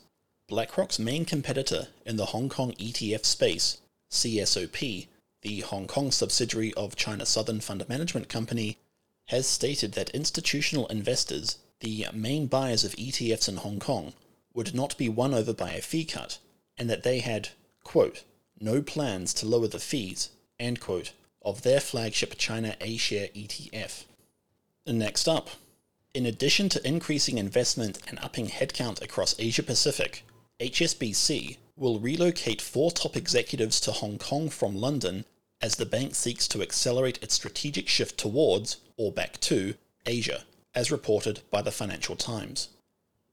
BlackRock's 0.48 0.98
main 0.98 1.24
competitor 1.24 1.88
in 2.04 2.16
the 2.16 2.26
Hong 2.26 2.48
Kong 2.48 2.72
ETF 2.72 3.24
space, 3.24 3.78
CSOP, 4.10 5.08
the 5.42 5.60
Hong 5.60 5.86
Kong 5.86 6.10
subsidiary 6.10 6.72
of 6.74 6.96
China 6.96 7.26
Southern 7.26 7.60
Fund 7.60 7.88
Management 7.88 8.28
Company, 8.28 8.78
has 9.28 9.46
stated 9.46 9.92
that 9.92 10.10
institutional 10.10 10.86
investors, 10.88 11.58
the 11.80 12.06
main 12.12 12.46
buyers 12.46 12.84
of 12.84 12.92
ETFs 12.92 13.48
in 13.48 13.56
Hong 13.56 13.78
Kong, 13.78 14.12
would 14.52 14.74
not 14.74 14.96
be 14.98 15.08
won 15.08 15.34
over 15.34 15.52
by 15.52 15.72
a 15.72 15.80
fee 15.80 16.04
cut, 16.04 16.38
and 16.76 16.88
that 16.88 17.02
they 17.02 17.20
had, 17.20 17.48
quote, 17.82 18.22
no 18.60 18.82
plans 18.82 19.34
to 19.34 19.46
lower 19.46 19.68
the 19.68 19.78
fees, 19.78 20.30
end 20.58 20.80
quote, 20.80 21.12
of 21.42 21.62
their 21.62 21.80
flagship 21.80 22.34
China 22.38 22.76
A 22.80 22.96
share 22.96 23.28
ETF. 23.28 24.04
Next 24.86 25.28
up, 25.28 25.50
in 26.14 26.26
addition 26.26 26.68
to 26.70 26.86
increasing 26.86 27.38
investment 27.38 27.98
and 28.08 28.18
upping 28.20 28.46
headcount 28.46 29.02
across 29.02 29.34
Asia 29.38 29.62
Pacific, 29.62 30.24
HSBC 30.60 31.56
will 31.76 31.98
relocate 31.98 32.62
four 32.62 32.92
top 32.92 33.16
executives 33.16 33.80
to 33.80 33.92
Hong 33.92 34.18
Kong 34.18 34.48
from 34.48 34.76
London 34.76 35.24
as 35.60 35.76
the 35.76 35.86
bank 35.86 36.14
seeks 36.14 36.46
to 36.48 36.62
accelerate 36.62 37.22
its 37.22 37.34
strategic 37.34 37.88
shift 37.88 38.16
towards, 38.18 38.76
or 38.96 39.10
back 39.10 39.40
to, 39.40 39.74
Asia, 40.06 40.44
as 40.74 40.92
reported 40.92 41.40
by 41.50 41.62
the 41.62 41.72
Financial 41.72 42.14
Times. 42.14 42.68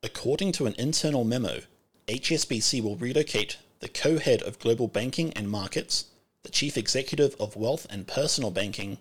According 0.02 0.54
to 0.54 0.66
an 0.66 0.76
internal 0.80 1.24
memo, 1.24 1.60
HSBC 2.08 2.82
will 2.82 2.96
relocate 2.96 3.58
the 3.82 3.90
co 3.90 4.20
head 4.20 4.44
of 4.44 4.60
global 4.60 4.88
banking 4.88 5.34
and 5.34 5.50
markets, 5.50 6.06
the 6.44 6.52
chief 6.52 6.78
executive 6.78 7.36
of 7.40 7.56
wealth 7.56 7.88
and 7.90 8.08
personal 8.08 8.52
banking, 8.52 9.00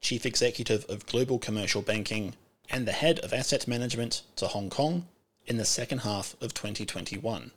chief 0.00 0.24
executive 0.24 0.84
of 0.88 1.04
global 1.06 1.38
commercial 1.38 1.82
banking, 1.82 2.34
and 2.70 2.86
the 2.86 2.92
head 2.92 3.18
of 3.18 3.32
asset 3.32 3.66
management 3.66 4.22
to 4.36 4.46
Hong 4.46 4.70
Kong 4.70 5.08
in 5.46 5.56
the 5.56 5.64
second 5.64 5.98
half 5.98 6.36
of 6.40 6.54
2021. 6.54 7.50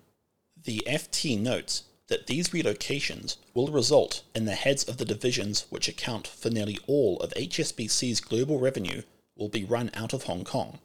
The 0.64 0.82
FT 0.88 1.40
notes 1.40 1.84
that 2.08 2.26
these 2.26 2.50
relocations 2.50 3.38
will 3.54 3.68
result 3.68 4.24
in 4.34 4.46
the 4.46 4.56
heads 4.56 4.84
of 4.84 4.98
the 4.98 5.06
divisions 5.06 5.68
which 5.70 5.88
account 5.88 6.26
for 6.26 6.50
nearly 6.50 6.80
all 6.88 7.18
of 7.20 7.34
HSBC's 7.36 8.20
global 8.20 8.60
revenue 8.60 9.04
will 9.36 9.50
be 9.50 9.64
run 9.64 9.92
out 9.94 10.14
of 10.14 10.24
Hong 10.24 10.44
Kong, 10.44 10.80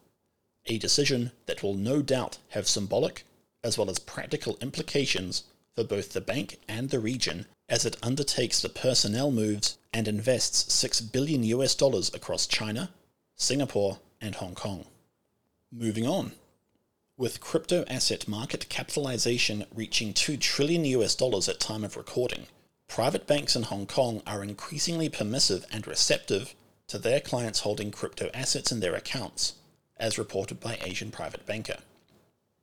a 0.66 0.76
decision 0.76 1.32
that 1.46 1.62
will 1.62 1.74
no 1.74 2.02
doubt 2.02 2.36
have 2.50 2.68
symbolic 2.68 3.24
as 3.64 3.78
well 3.78 3.88
as 3.88 3.98
practical 3.98 4.58
implications 4.60 5.44
for 5.78 5.84
both 5.84 6.12
the 6.12 6.20
bank 6.20 6.58
and 6.66 6.90
the 6.90 6.98
region 6.98 7.46
as 7.68 7.86
it 7.86 7.96
undertakes 8.02 8.60
the 8.60 8.68
personnel 8.68 9.30
moves 9.30 9.78
and 9.92 10.08
invests 10.08 10.74
6 10.74 11.00
billion 11.02 11.44
US 11.44 11.76
dollars 11.76 12.12
across 12.12 12.48
China, 12.48 12.90
Singapore, 13.36 14.00
and 14.20 14.34
Hong 14.34 14.56
Kong. 14.56 14.86
Moving 15.70 16.04
on. 16.04 16.32
With 17.16 17.40
crypto 17.40 17.84
asset 17.88 18.26
market 18.26 18.68
capitalization 18.68 19.66
reaching 19.72 20.12
2 20.12 20.36
trillion 20.36 20.84
US 20.84 21.14
dollars 21.14 21.48
at 21.48 21.60
time 21.60 21.84
of 21.84 21.96
recording, 21.96 22.48
private 22.88 23.28
banks 23.28 23.54
in 23.54 23.62
Hong 23.62 23.86
Kong 23.86 24.20
are 24.26 24.42
increasingly 24.42 25.08
permissive 25.08 25.64
and 25.70 25.86
receptive 25.86 26.56
to 26.88 26.98
their 26.98 27.20
clients 27.20 27.60
holding 27.60 27.92
crypto 27.92 28.30
assets 28.34 28.72
in 28.72 28.80
their 28.80 28.96
accounts, 28.96 29.54
as 29.96 30.18
reported 30.18 30.58
by 30.58 30.76
Asian 30.82 31.12
Private 31.12 31.46
Banker. 31.46 31.78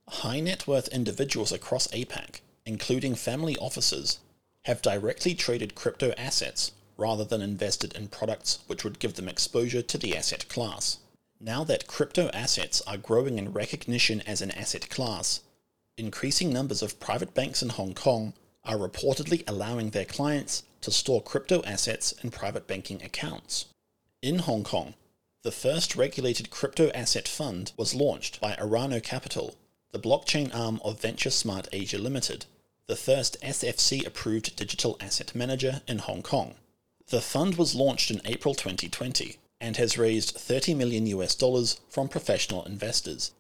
High 0.10 0.42
net 0.42 0.68
worth 0.68 0.90
individuals 0.90 1.54
across 1.54 1.88
APAC, 1.88 2.42
including 2.66 3.16
family 3.16 3.56
offices, 3.58 4.20
have 4.64 4.82
directly 4.82 5.36
traded 5.36 5.76
crypto 5.76 6.14
assets 6.18 6.72
rather 6.98 7.24
than 7.24 7.42
invested 7.42 7.94
in 7.94 8.08
products 8.08 8.60
which 8.68 8.84
would 8.84 9.00
give 9.00 9.14
them 9.16 9.30
exposure 9.30 9.82
to 9.82 9.98
the 9.98 10.16
asset 10.18 10.48
class. 10.50 10.98
Now 11.40 11.64
that 11.66 11.88
crypto 11.88 12.30
assets 12.34 12.82
are 12.88 12.98
growing 12.98 13.38
in 13.38 13.54
recognition 13.54 14.22
as 14.22 14.42
an 14.42 14.52
asset 14.52 14.90
class, 14.90 15.42
increasing 15.98 16.52
numbers 16.52 16.82
of 16.82 17.00
private 17.00 17.34
banks 17.34 17.62
in 17.62 17.70
Hong 17.70 17.94
Kong 17.94 18.34
are 18.64 18.78
reportedly 18.78 19.44
allowing 19.48 19.92
their 19.92 20.06
clients 20.06 20.64
to 20.82 20.92
store 20.92 21.22
crypto 21.22 21.62
assets 21.64 22.14
in 22.24 22.32
private 22.32 22.68
banking 22.68 23.04
accounts. 23.04 23.66
In 24.22 24.40
Hong 24.40 24.64
Kong, 24.64 24.96
the 25.44 25.52
first 25.52 25.96
regulated 25.96 26.50
crypto 26.50 26.90
asset 26.96 27.28
fund 27.28 27.72
was 27.78 27.94
launched 27.94 28.42
by 28.42 28.56
Arrano 28.56 29.04
Capital, 29.04 29.56
the 29.92 30.00
blockchain 30.00 30.54
arm 30.56 30.82
of 30.84 31.00
Venture 31.00 31.30
Smart 31.30 31.68
Asia 31.72 32.00
Limited, 32.00 32.46
the 32.88 32.96
first 32.96 33.42
SFC 33.42 34.06
approved 34.06 34.56
digital 34.56 34.98
asset 35.02 35.34
manager 35.34 35.82
in 35.88 35.98
Hong 36.00 36.22
Kong. 36.22 36.56
The 37.08 37.22
fund 37.22 37.56
was 37.56 37.74
launched 37.74 38.12
in 38.12 38.22
April 38.26 38.54
2020 38.54 39.38
and 39.60 39.78
has 39.78 39.98
raised 39.98 40.36
30 40.38 40.76
million 40.76 41.08
US 41.08 41.34
dollars 41.34 41.80
from 41.90 42.08
professional 42.08 42.64
investors. 42.66 43.32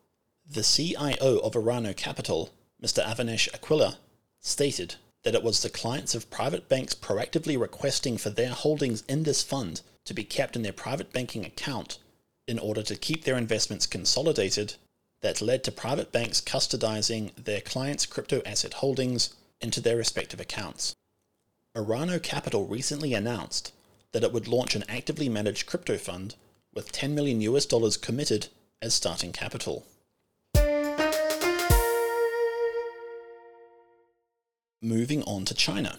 The 0.50 0.64
CIO 0.64 1.40
of 1.40 1.54
Arrano 1.54 1.96
Capital, 1.96 2.52
Mr. 2.82 3.04
Avanesh 3.04 3.48
Aquila, 3.54 4.00
stated 4.40 4.96
that 5.24 5.36
it 5.36 5.44
was 5.44 5.62
the 5.62 5.70
clients 5.70 6.16
of 6.16 6.30
private 6.30 6.68
banks 6.70 6.96
proactively 6.96 7.60
requesting 7.60 8.18
for 8.18 8.30
their 8.30 8.50
holdings 8.50 9.04
in 9.08 9.24
this 9.24 9.44
fund 9.44 9.82
to 10.06 10.14
be 10.14 10.24
kept 10.24 10.56
in 10.56 10.62
their 10.62 10.74
private 10.74 11.12
banking 11.12 11.46
account 11.46 11.98
in 12.48 12.60
order 12.60 12.84
to 12.84 12.96
keep 12.96 13.24
their 13.24 13.38
investments 13.38 13.88
consolidated 13.88 14.75
that 15.25 15.41
led 15.41 15.63
to 15.63 15.72
private 15.72 16.12
banks 16.12 16.39
custodizing 16.39 17.34
their 17.34 17.60
clients' 17.60 18.05
crypto 18.05 18.44
asset 18.46 18.75
holdings 18.75 19.34
into 19.60 19.82
their 19.82 19.98
respective 19.98 20.39
accounts. 20.39 20.96
Arrano 21.75 22.22
Capital 22.22 22.67
recently 22.67 23.15
announced 23.15 23.74
that 24.12 24.24
it 24.24 24.32
would 24.32 24.48
launch 24.48 24.75
an 24.75 24.84
actively 24.88 25.27
managed 25.27 25.65
crypto 25.65 25.98
fund 25.98 26.36
with 26.75 26.91
10 26.91 27.15
million 27.15 27.41
US 27.41 27.65
dollars 27.65 27.98
committed 27.98 28.50
as 28.84 28.94
starting 28.94 29.32
capital. 29.32 29.88
Moving 34.79 35.24
on 35.24 35.44
to 35.46 35.55
China. 35.55 35.98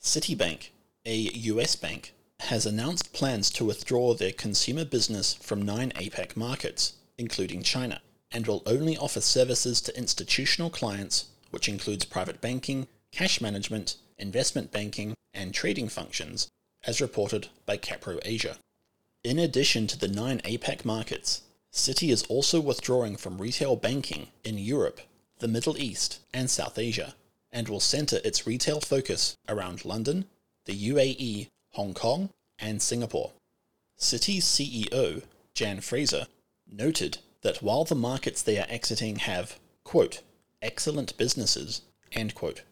Citibank, 0.00 0.68
a 1.04 1.16
US 1.16 1.74
bank, 1.74 2.12
has 2.38 2.64
announced 2.64 3.12
plans 3.12 3.50
to 3.50 3.64
withdraw 3.64 4.14
their 4.14 4.30
consumer 4.30 4.84
business 4.84 5.34
from 5.34 5.62
nine 5.62 5.90
APAC 5.96 6.36
markets, 6.36 6.92
including 7.18 7.64
China, 7.64 8.00
and 8.30 8.46
will 8.46 8.62
only 8.66 8.96
offer 8.96 9.20
services 9.20 9.80
to 9.80 9.96
institutional 9.96 10.70
clients, 10.70 11.26
which 11.50 11.68
includes 11.68 12.04
private 12.04 12.40
banking, 12.40 12.86
cash 13.12 13.40
management, 13.40 13.96
investment 14.18 14.72
banking, 14.72 15.14
and 15.32 15.54
trading 15.54 15.88
functions, 15.88 16.48
as 16.86 17.00
reported 17.00 17.48
by 17.64 17.76
Capro 17.76 18.18
Asia. 18.24 18.56
In 19.22 19.38
addition 19.38 19.86
to 19.88 19.98
the 19.98 20.08
nine 20.08 20.40
APAC 20.40 20.84
markets, 20.84 21.42
Citi 21.72 22.10
is 22.10 22.22
also 22.24 22.60
withdrawing 22.60 23.16
from 23.16 23.38
retail 23.38 23.76
banking 23.76 24.28
in 24.44 24.56
Europe, 24.56 25.00
the 25.38 25.48
Middle 25.48 25.76
East, 25.76 26.20
and 26.32 26.48
South 26.48 26.78
Asia, 26.78 27.14
and 27.52 27.68
will 27.68 27.80
center 27.80 28.20
its 28.24 28.46
retail 28.46 28.80
focus 28.80 29.36
around 29.48 29.84
London, 29.84 30.26
the 30.64 30.88
UAE, 30.90 31.48
Hong 31.72 31.92
Kong, 31.92 32.30
and 32.58 32.80
Singapore. 32.80 33.32
Citi's 33.98 34.44
CEO, 34.44 35.22
Jane 35.54 35.80
Fraser, 35.80 36.26
noted 36.70 37.18
that 37.46 37.62
while 37.62 37.84
the 37.84 37.94
markets 37.94 38.42
they 38.42 38.58
are 38.58 38.66
exiting 38.68 39.14
have, 39.14 39.56
quote, 39.84 40.20
excellent 40.60 41.16
businesses, 41.16 41.82
end 42.10 42.34
quote, 42.34 42.62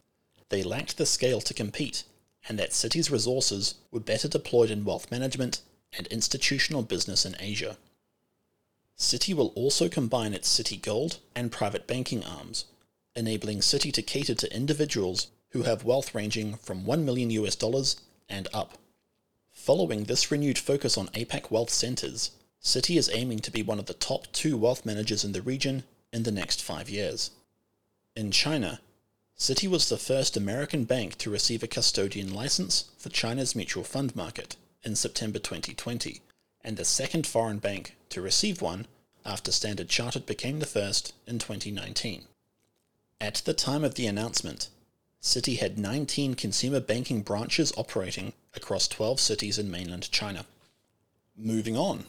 they 0.49 0.65
lacked 0.65 0.97
the 0.97 1.07
scale 1.07 1.41
to 1.41 1.55
compete 1.55 2.03
and 2.49 2.59
that 2.59 2.71
Citi's 2.71 3.09
resources 3.09 3.77
were 3.93 4.01
better 4.01 4.27
deployed 4.27 4.73
in 4.73 4.85
wealth 4.85 5.13
management 5.13 5.63
and 5.97 6.09
institutional 6.09 6.83
business 6.83 7.25
in 7.25 7.37
Asia. 7.39 7.77
Citi 8.99 9.33
will 9.33 9.53
also 9.55 9.89
combine 9.89 10.35
its 10.35 10.53
Citigold 10.53 11.19
and 11.37 11.53
private 11.53 11.87
banking 11.87 12.25
arms, 12.25 12.65
enabling 13.15 13.61
Citi 13.61 13.93
to 13.93 14.03
cater 14.03 14.35
to 14.35 14.53
individuals 14.53 15.29
who 15.51 15.63
have 15.63 15.85
wealth 15.85 16.17
ranging 16.17 16.57
from 16.57 16.85
1 16.85 17.05
million 17.05 17.31
US 17.31 17.55
dollars 17.55 17.95
and 18.29 18.49
up. 18.53 18.77
Following 19.53 20.05
this 20.05 20.33
renewed 20.33 20.59
focus 20.59 20.99
on 20.99 21.07
APAC 21.11 21.53
wealth 21.53 21.71
centers, 21.71 22.33
Citi 22.65 22.97
is 22.97 23.11
aiming 23.13 23.41
to 23.41 23.51
be 23.51 23.63
one 23.63 23.79
of 23.79 23.85
the 23.87 23.93
top 23.93 24.27
two 24.33 24.57
wealth 24.57 24.87
managers 24.87 25.23
in 25.23 25.33
the 25.33 25.43
region 25.43 25.85
in 26.15 26.23
the 26.23 26.33
next 26.33 26.63
five 26.63 26.89
years. 26.89 27.31
In 28.17 28.31
China, 28.31 28.81
Citi 29.39 29.69
was 29.69 29.89
the 29.89 29.99
first 29.99 30.35
American 30.35 30.85
bank 30.85 31.19
to 31.19 31.29
receive 31.29 31.63
a 31.63 31.69
custodian 31.69 32.33
license 32.33 32.87
for 32.97 33.11
China's 33.11 33.55
mutual 33.55 33.85
fund 33.85 34.17
market 34.17 34.57
in 34.83 34.97
September 34.97 35.39
2020, 35.39 36.23
and 36.63 36.79
the 36.79 36.87
second 36.87 37.27
foreign 37.27 37.59
bank 37.59 37.97
to 38.09 38.23
receive 38.23 38.63
one 38.63 38.87
after 39.27 39.53
Standard 39.53 39.91
Chartered 39.91 40.25
became 40.25 40.59
the 40.59 40.67
first 40.67 41.13
in 41.27 41.39
2019. 41.39 42.25
At 43.21 43.43
the 43.45 43.53
time 43.55 43.85
of 43.85 43.97
the 43.97 44.07
announcement, 44.07 44.71
Citi 45.21 45.59
had 45.59 45.79
19 45.79 46.35
consumer 46.35 46.81
banking 46.81 47.21
branches 47.21 47.75
operating 47.77 48.33
across 48.55 48.89
12 48.89 49.21
cities 49.21 49.59
in 49.59 49.71
mainland 49.71 50.11
China. 50.11 50.47
Moving 51.37 51.77
on. 51.77 52.05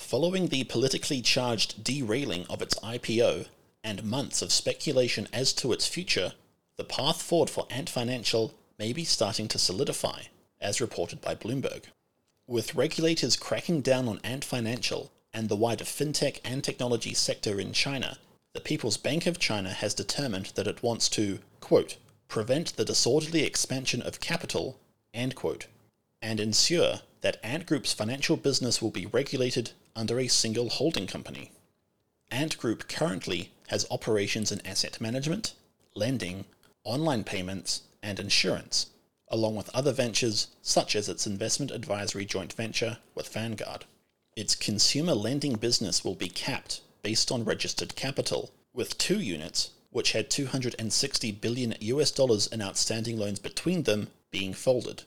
Following 0.00 0.48
the 0.48 0.64
politically 0.64 1.22
charged 1.22 1.84
derailing 1.84 2.44
of 2.46 2.60
its 2.60 2.74
IPO 2.80 3.46
and 3.84 4.02
months 4.02 4.42
of 4.42 4.50
speculation 4.50 5.28
as 5.32 5.52
to 5.52 5.72
its 5.72 5.86
future, 5.86 6.32
the 6.76 6.82
path 6.82 7.22
forward 7.22 7.48
for 7.48 7.68
Ant 7.70 7.88
Financial 7.88 8.52
may 8.76 8.92
be 8.92 9.04
starting 9.04 9.46
to 9.46 9.58
solidify, 9.58 10.22
as 10.60 10.80
reported 10.80 11.20
by 11.20 11.36
Bloomberg. 11.36 11.84
With 12.48 12.74
regulators 12.74 13.36
cracking 13.36 13.82
down 13.82 14.08
on 14.08 14.18
Ant 14.24 14.44
Financial 14.44 15.12
and 15.32 15.48
the 15.48 15.54
wider 15.54 15.84
fintech 15.84 16.40
and 16.44 16.64
technology 16.64 17.14
sector 17.14 17.60
in 17.60 17.72
China, 17.72 18.18
the 18.52 18.60
People's 18.60 18.96
Bank 18.96 19.26
of 19.26 19.38
China 19.38 19.70
has 19.70 19.94
determined 19.94 20.46
that 20.56 20.66
it 20.66 20.82
wants 20.82 21.08
to, 21.10 21.38
quote, 21.60 21.98
prevent 22.26 22.74
the 22.74 22.84
disorderly 22.84 23.44
expansion 23.44 24.02
of 24.02 24.18
capital, 24.18 24.80
end 25.14 25.36
quote, 25.36 25.66
and 26.20 26.40
ensure 26.40 27.02
that 27.20 27.38
Ant 27.44 27.66
Group's 27.66 27.92
financial 27.92 28.36
business 28.36 28.82
will 28.82 28.90
be 28.90 29.06
regulated 29.06 29.70
under 29.94 30.18
a 30.18 30.28
single 30.28 30.68
holding 30.68 31.06
company. 31.06 31.50
Ant 32.30 32.56
Group 32.58 32.88
currently 32.88 33.50
has 33.68 33.86
operations 33.90 34.52
in 34.52 34.64
asset 34.66 35.00
management, 35.00 35.54
lending, 35.94 36.44
online 36.84 37.24
payments, 37.24 37.82
and 38.02 38.18
insurance, 38.18 38.86
along 39.28 39.56
with 39.56 39.68
other 39.70 39.92
ventures 39.92 40.48
such 40.62 40.96
as 40.96 41.08
its 41.08 41.26
investment 41.26 41.70
advisory 41.70 42.24
joint 42.24 42.52
venture 42.52 42.98
with 43.14 43.28
Vanguard. 43.28 43.84
Its 44.36 44.54
consumer 44.54 45.14
lending 45.14 45.54
business 45.54 46.04
will 46.04 46.14
be 46.14 46.28
capped 46.28 46.80
based 47.02 47.32
on 47.32 47.44
registered 47.44 47.96
capital, 47.96 48.50
with 48.72 48.96
two 48.98 49.20
units, 49.20 49.70
which 49.90 50.12
had 50.12 50.30
260 50.30 51.32
billion 51.32 51.74
US 51.80 52.10
dollars 52.10 52.46
in 52.46 52.62
outstanding 52.62 53.18
loans 53.18 53.38
between 53.38 53.82
them, 53.82 54.08
being 54.30 54.54
folded. 54.54 55.02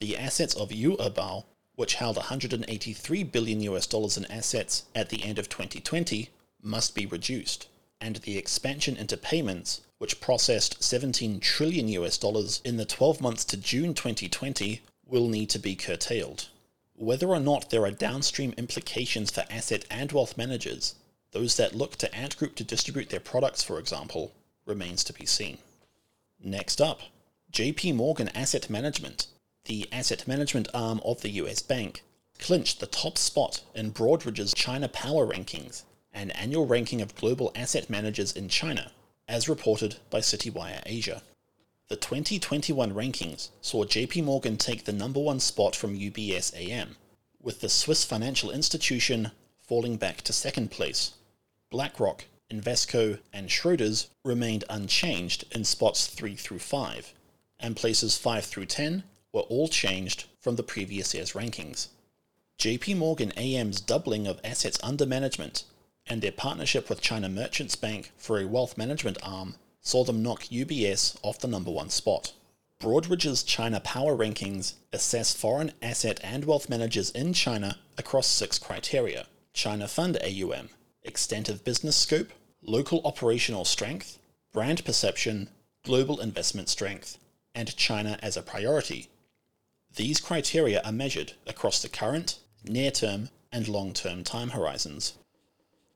The 0.00 0.16
assets 0.16 0.54
of 0.54 0.68
Yu'ebao, 0.68 1.44
which 1.76 1.94
held 1.94 2.16
183 2.16 3.22
billion 3.24 3.60
US 3.62 3.86
dollars 3.86 4.16
in 4.16 4.24
assets 4.26 4.84
at 4.94 5.08
the 5.08 5.24
end 5.24 5.38
of 5.38 5.48
2020, 5.48 6.30
must 6.62 6.94
be 6.94 7.06
reduced, 7.06 7.68
and 8.00 8.16
the 8.16 8.38
expansion 8.38 8.96
into 8.96 9.16
payments, 9.16 9.80
which 9.98 10.20
processed 10.20 10.82
17 10.82 11.40
trillion 11.40 11.88
US 11.88 12.18
dollars 12.18 12.60
in 12.64 12.76
the 12.76 12.84
12 12.84 13.20
months 13.20 13.44
to 13.46 13.56
June 13.56 13.94
2020, 13.94 14.82
will 15.06 15.28
need 15.28 15.50
to 15.50 15.58
be 15.58 15.74
curtailed. 15.74 16.48
Whether 16.94 17.28
or 17.28 17.40
not 17.40 17.70
there 17.70 17.84
are 17.84 17.90
downstream 17.90 18.54
implications 18.56 19.30
for 19.30 19.44
asset 19.50 19.84
and 19.90 20.12
wealth 20.12 20.36
managers 20.36 20.94
those 21.34 21.56
that 21.56 21.74
look 21.74 21.96
to 21.96 22.14
Ant 22.14 22.38
Group 22.38 22.54
to 22.54 22.64
distribute 22.64 23.10
their 23.10 23.18
products, 23.18 23.62
for 23.62 23.80
example, 23.80 24.32
remains 24.66 25.02
to 25.02 25.12
be 25.12 25.26
seen. 25.26 25.58
Next 26.40 26.80
up, 26.80 27.00
JP 27.52 27.96
Morgan 27.96 28.28
Asset 28.28 28.70
Management, 28.70 29.26
the 29.66 29.88
asset 29.90 30.28
management 30.28 30.68
arm 30.74 31.00
of 31.04 31.22
the 31.22 31.30
US 31.30 31.62
bank, 31.62 32.02
clinched 32.38 32.80
the 32.80 32.86
top 32.86 33.16
spot 33.16 33.62
in 33.74 33.92
Broadridge's 33.92 34.52
China 34.52 34.88
Power 34.88 35.26
Rankings, 35.26 35.84
an 36.12 36.30
annual 36.32 36.66
ranking 36.66 37.00
of 37.00 37.14
global 37.14 37.50
asset 37.54 37.88
managers 37.88 38.32
in 38.32 38.48
China, 38.48 38.92
as 39.26 39.48
reported 39.48 39.96
by 40.10 40.20
Citywire 40.20 40.82
Asia. 40.84 41.22
The 41.88 41.96
2021 41.96 42.92
rankings 42.92 43.48
saw 43.62 43.84
JP 43.84 44.24
Morgan 44.24 44.56
take 44.58 44.84
the 44.84 44.92
number 44.92 45.20
one 45.20 45.40
spot 45.40 45.74
from 45.74 45.98
UBS 45.98 46.54
AM, 46.54 46.96
with 47.40 47.60
the 47.60 47.68
Swiss 47.68 48.04
financial 48.04 48.50
institution 48.50 49.30
falling 49.62 49.96
back 49.96 50.20
to 50.22 50.32
second 50.32 50.70
place 50.70 51.12
BlackRock, 51.70 52.24
Invesco, 52.50 53.18
and 53.32 53.48
Schroders 53.48 54.08
remained 54.24 54.64
unchanged 54.68 55.44
in 55.50 55.64
spots 55.64 56.06
3 56.06 56.36
through 56.36 56.58
5, 56.58 57.14
and 57.58 57.76
places 57.76 58.18
5 58.18 58.44
through 58.44 58.66
10 58.66 59.04
were 59.34 59.42
all 59.42 59.68
changed 59.68 60.24
from 60.40 60.56
the 60.56 60.62
previous 60.62 61.12
year's 61.12 61.32
rankings. 61.32 61.88
JP 62.58 62.96
Morgan 62.96 63.32
AM's 63.32 63.80
doubling 63.80 64.26
of 64.26 64.40
assets 64.44 64.78
under 64.82 65.04
management 65.04 65.64
and 66.06 66.22
their 66.22 66.32
partnership 66.32 66.88
with 66.88 67.00
China 67.00 67.28
Merchants 67.28 67.76
Bank 67.76 68.12
for 68.16 68.38
a 68.38 68.46
wealth 68.46 68.78
management 68.78 69.18
arm 69.22 69.56
saw 69.80 70.04
them 70.04 70.22
knock 70.22 70.44
UBS 70.44 71.18
off 71.22 71.40
the 71.40 71.48
number 71.48 71.70
one 71.70 71.90
spot. 71.90 72.32
Broadridge's 72.80 73.42
China 73.42 73.80
Power 73.80 74.16
Rankings 74.16 74.74
assess 74.92 75.34
foreign 75.34 75.72
asset 75.82 76.20
and 76.22 76.44
wealth 76.44 76.68
managers 76.68 77.10
in 77.10 77.32
China 77.32 77.78
across 77.98 78.26
six 78.26 78.58
criteria 78.58 79.26
China 79.52 79.88
Fund 79.88 80.16
AUM, 80.22 80.68
extent 81.02 81.48
of 81.48 81.64
business 81.64 81.96
scope, 81.96 82.32
local 82.62 83.00
operational 83.04 83.64
strength, 83.64 84.18
brand 84.52 84.84
perception, 84.84 85.48
global 85.84 86.20
investment 86.20 86.68
strength, 86.68 87.18
and 87.54 87.76
China 87.76 88.18
as 88.22 88.36
a 88.36 88.42
priority. 88.42 89.08
These 89.96 90.20
criteria 90.20 90.82
are 90.84 90.90
measured 90.90 91.34
across 91.46 91.80
the 91.80 91.88
current, 91.88 92.40
near 92.64 92.90
term, 92.90 93.28
and 93.52 93.68
long 93.68 93.92
term 93.92 94.24
time 94.24 94.50
horizons. 94.50 95.14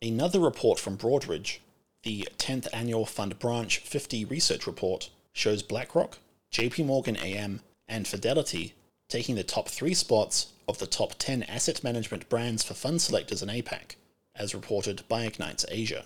Another 0.01 0.39
report 0.39 0.79
from 0.79 0.97
Broadridge, 0.97 1.59
the 2.05 2.29
10th 2.39 2.69
Annual 2.73 3.07
Fund 3.07 3.41
Brand 3.41 3.73
50 3.73 4.25
Research 4.25 4.69
Report, 4.69 5.11
shows 5.33 5.65
BlackRock, 5.65 6.19
JP 6.53 6.87
Morgan 6.87 7.17
AM, 7.17 7.61
and 7.89 8.07
Fidelity 8.07 8.75
taking 9.09 9.35
the 9.35 9.43
top 9.43 9.69
three 9.69 9.95
spots 9.95 10.53
of 10.69 10.79
the 10.79 10.87
top 10.87 11.15
10 11.19 11.43
asset 11.45 11.83
management 11.83 12.29
brands 12.29 12.63
for 12.63 12.75
fund 12.75 13.03
selectors 13.03 13.43
in 13.43 13.49
APAC 13.49 13.97
as 14.37 14.55
reported 14.55 15.03
by 15.09 15.25
Ignites 15.25 15.65
Asia. 15.69 16.05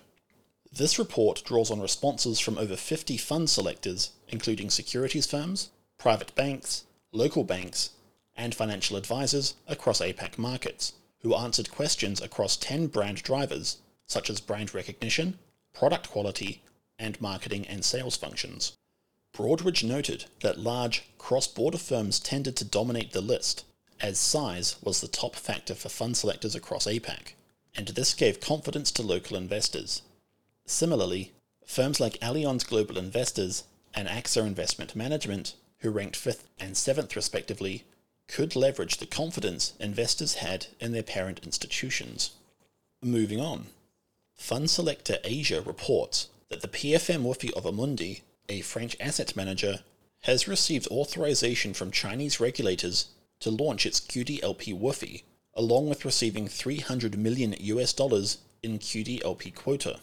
This 0.73 0.99
report 0.99 1.43
draws 1.45 1.71
on 1.71 1.81
responses 1.81 2.41
from 2.41 2.57
over 2.57 2.77
50 2.77 3.19
fund 3.19 3.51
selectors, 3.51 4.13
including 4.29 4.71
securities 4.71 5.27
firms, 5.27 5.69
private 5.99 6.35
banks, 6.35 6.85
local 7.13 7.45
banks, 7.45 7.91
and 8.35 8.55
financial 8.55 8.97
advisors 8.97 9.55
across 9.69 10.01
APAC 10.01 10.39
markets, 10.39 10.95
who 11.21 11.35
answered 11.35 11.71
questions 11.71 12.21
across 12.21 12.57
10 12.57 12.89
brand 12.89 13.23
drivers, 13.23 13.79
such 14.07 14.29
as 14.29 14.41
brand 14.41 14.75
recognition, 14.75 15.39
product 15.73 16.11
quality, 16.11 16.63
and 16.99 17.21
marketing 17.21 17.67
and 17.67 17.85
sales 17.85 18.17
functions. 18.17 18.73
Broadridge 19.35 19.85
noted 19.85 20.27
that 20.41 20.59
large, 20.59 21.05
cross 21.19 21.47
border 21.47 21.79
firms 21.79 22.19
tended 22.19 22.57
to 22.57 22.65
dominate 22.65 23.13
the 23.13 23.21
list, 23.21 23.65
as 24.01 24.19
size 24.19 24.77
was 24.83 25.01
the 25.01 25.09
top 25.09 25.37
factor 25.37 25.75
for 25.75 25.89
fund 25.89 26.17
selectors 26.17 26.55
across 26.55 26.87
APAC 26.87 27.35
and 27.75 27.89
this 27.89 28.15
gave 28.15 28.41
confidence 28.41 28.91
to 28.93 29.03
local 29.03 29.37
investors. 29.37 30.03
Similarly, 30.67 31.33
firms 31.67 32.01
like 32.01 32.21
Allianz 32.21 32.67
Global 32.67 32.99
Investors 32.99 33.65
and 33.95 34.09
AXA 34.09 34.47
Investment 34.47 34.95
Management, 34.95 35.55
who 35.83 35.91
ranked 35.91 36.17
5th 36.17 36.45
and 36.59 36.75
7th 36.75 37.15
respectively, 37.15 37.85
could 38.29 38.57
leverage 38.57 38.97
the 38.97 39.07
confidence 39.07 39.75
investors 39.79 40.35
had 40.35 40.67
in 40.81 40.93
their 40.93 41.03
parent 41.03 41.41
institutions. 41.45 42.31
Moving 43.03 43.41
on. 43.41 43.67
Fund 44.35 44.71
Selector 44.71 45.19
Asia 45.23 45.61
reports 45.61 46.29
that 46.49 46.63
the 46.63 46.69
PFM 46.69 47.23
WFI 47.23 47.53
of 47.53 47.65
Amundi, 47.65 48.23
a 48.49 48.61
French 48.61 48.97
asset 49.01 49.37
manager, 49.37 49.81
has 50.23 50.49
received 50.49 50.87
authorization 50.89 51.75
from 51.75 51.91
Chinese 51.91 52.41
regulators 52.41 53.07
to 53.41 53.51
launch 53.51 53.85
its 53.85 54.01
QDLP 54.01 54.79
WFI 54.81 55.23
along 55.55 55.89
with 55.89 56.05
receiving 56.05 56.49
300 56.49 57.19
million 57.19 57.55
US 57.59 57.93
dollars 57.93 58.39
in 58.63 58.79
QDLP 58.79 59.55
quota. 59.55 60.01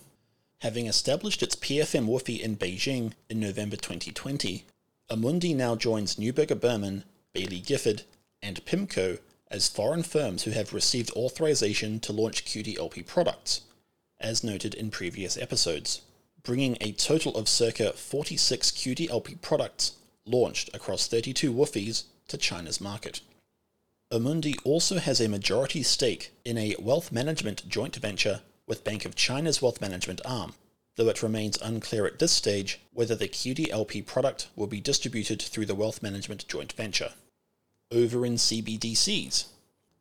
Having 0.61 0.87
established 0.87 1.41
its 1.41 1.55
PFM 1.55 2.07
WFI 2.07 2.41
in 2.41 2.57
Beijing 2.57 3.13
in 3.29 3.39
November 3.39 3.75
2020, 3.75 4.65
Amundi 5.09 5.55
now 5.55 5.75
joins 5.75 6.17
Neuberger 6.17 6.59
Berman, 6.59 7.03
Baillie 7.33 7.65
Gifford, 7.65 8.03
and 8.43 8.63
PIMCO 8.65 9.19
as 9.49 9.67
foreign 9.67 10.03
firms 10.03 10.43
who 10.43 10.51
have 10.51 10.71
received 10.71 11.11
authorization 11.11 11.99
to 12.01 12.13
launch 12.13 12.45
QDLP 12.45 13.07
products, 13.07 13.61
as 14.19 14.43
noted 14.43 14.75
in 14.75 14.91
previous 14.91 15.35
episodes, 15.35 16.01
bringing 16.43 16.77
a 16.79 16.91
total 16.91 17.35
of 17.35 17.49
circa 17.49 17.93
46 17.93 18.69
QDLP 18.69 19.41
products 19.41 19.93
launched 20.25 20.69
across 20.75 21.07
32 21.07 21.51
WFIs 21.53 22.03
to 22.27 22.37
China's 22.37 22.79
market. 22.79 23.21
Amundi 24.13 24.59
also 24.63 24.99
has 24.99 25.19
a 25.19 25.27
majority 25.27 25.81
stake 25.81 26.31
in 26.45 26.57
a 26.57 26.75
wealth 26.77 27.11
management 27.11 27.67
joint 27.67 27.95
venture 27.95 28.41
with 28.67 28.83
Bank 28.83 29.05
of 29.05 29.15
China's 29.15 29.59
wealth 29.59 29.81
management 29.81 30.21
arm, 30.23 30.53
though 30.99 31.07
it 31.07 31.23
remains 31.23 31.57
unclear 31.61 32.05
at 32.05 32.19
this 32.19 32.33
stage 32.33 32.81
whether 32.91 33.15
the 33.15 33.29
QDLP 33.29 34.05
product 34.05 34.49
will 34.57 34.67
be 34.67 34.81
distributed 34.81 35.41
through 35.41 35.65
the 35.65 35.73
wealth 35.73 36.03
management 36.03 36.45
joint 36.49 36.73
venture. 36.73 37.13
Over 37.89 38.25
in 38.25 38.33
CBDCs, 38.33 39.45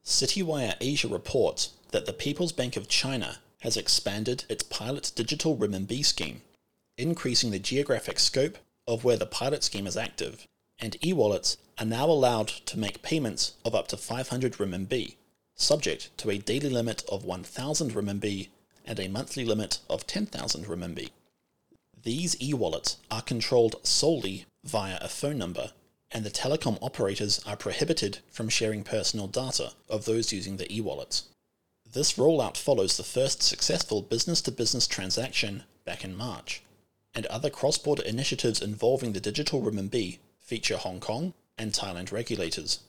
CityWire 0.04 0.74
Asia 0.80 1.06
reports 1.06 1.70
that 1.92 2.06
the 2.06 2.12
People's 2.12 2.50
Bank 2.50 2.76
of 2.76 2.88
China 2.88 3.36
has 3.60 3.76
expanded 3.76 4.44
its 4.48 4.64
pilot 4.64 5.12
digital 5.14 5.56
renminbi 5.56 6.04
scheme, 6.04 6.42
increasing 6.96 7.52
the 7.52 7.60
geographic 7.60 8.18
scope 8.18 8.58
of 8.88 9.04
where 9.04 9.16
the 9.16 9.24
pilot 9.24 9.62
scheme 9.62 9.86
is 9.86 9.96
active, 9.96 10.48
and 10.80 10.96
e-wallets 11.06 11.58
are 11.78 11.86
now 11.86 12.06
allowed 12.06 12.48
to 12.48 12.76
make 12.76 13.02
payments 13.02 13.52
of 13.64 13.72
up 13.72 13.86
to 13.86 13.96
500 13.96 14.54
renminbi, 14.54 15.14
subject 15.54 16.10
to 16.18 16.30
a 16.30 16.38
daily 16.38 16.68
limit 16.68 17.04
of 17.08 17.24
1000 17.24 17.92
renminbi 17.92 18.48
and 18.88 18.98
a 18.98 19.06
monthly 19.06 19.44
limit 19.44 19.80
of 19.90 20.06
10,000 20.06 20.64
renminbi. 20.64 21.10
These 22.02 22.40
e-wallets 22.42 22.96
are 23.10 23.20
controlled 23.20 23.76
solely 23.86 24.46
via 24.64 24.98
a 25.02 25.08
phone 25.08 25.36
number, 25.36 25.72
and 26.10 26.24
the 26.24 26.30
telecom 26.30 26.78
operators 26.80 27.38
are 27.46 27.56
prohibited 27.56 28.20
from 28.30 28.48
sharing 28.48 28.82
personal 28.82 29.26
data 29.26 29.72
of 29.90 30.06
those 30.06 30.32
using 30.32 30.56
the 30.56 30.74
e-wallets. 30.74 31.24
This 31.90 32.14
rollout 32.14 32.56
follows 32.56 32.96
the 32.96 33.02
first 33.02 33.42
successful 33.42 34.00
business 34.00 34.40
to 34.42 34.50
business 34.50 34.86
transaction 34.86 35.64
back 35.84 36.02
in 36.02 36.16
March, 36.16 36.62
and 37.14 37.26
other 37.26 37.50
cross 37.50 37.76
border 37.76 38.02
initiatives 38.04 38.62
involving 38.62 39.12
the 39.12 39.20
digital 39.20 39.60
renminbi 39.60 40.18
feature 40.40 40.78
Hong 40.78 41.00
Kong 41.00 41.34
and 41.58 41.72
Thailand 41.72 42.10
regulators. 42.10 42.80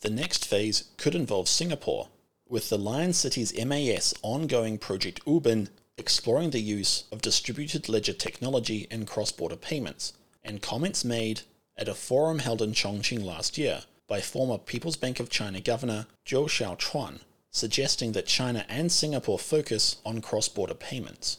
The 0.00 0.10
next 0.10 0.46
phase 0.46 0.84
could 0.96 1.14
involve 1.14 1.48
Singapore, 1.48 2.08
with 2.54 2.68
the 2.68 2.78
Lion 2.78 3.12
City's 3.12 3.52
MAS 3.66 4.14
ongoing 4.22 4.78
Project 4.78 5.20
Ubin 5.26 5.70
exploring 5.98 6.50
the 6.50 6.60
use 6.60 7.02
of 7.10 7.20
distributed 7.20 7.88
ledger 7.88 8.12
technology 8.12 8.86
in 8.92 9.06
cross 9.06 9.32
border 9.32 9.56
payments, 9.56 10.12
and 10.44 10.62
comments 10.62 11.04
made 11.04 11.40
at 11.76 11.88
a 11.88 11.94
forum 11.94 12.38
held 12.38 12.62
in 12.62 12.70
Chongqing 12.70 13.24
last 13.24 13.58
year 13.58 13.82
by 14.06 14.20
former 14.20 14.56
People's 14.56 14.96
Bank 14.96 15.18
of 15.18 15.30
China 15.30 15.60
Governor 15.60 16.06
Zhou 16.24 16.44
Xiaochuan 16.44 17.18
suggesting 17.50 18.12
that 18.12 18.28
China 18.28 18.64
and 18.68 18.92
Singapore 18.92 19.40
focus 19.40 19.96
on 20.06 20.20
cross 20.20 20.48
border 20.48 20.74
payments. 20.74 21.38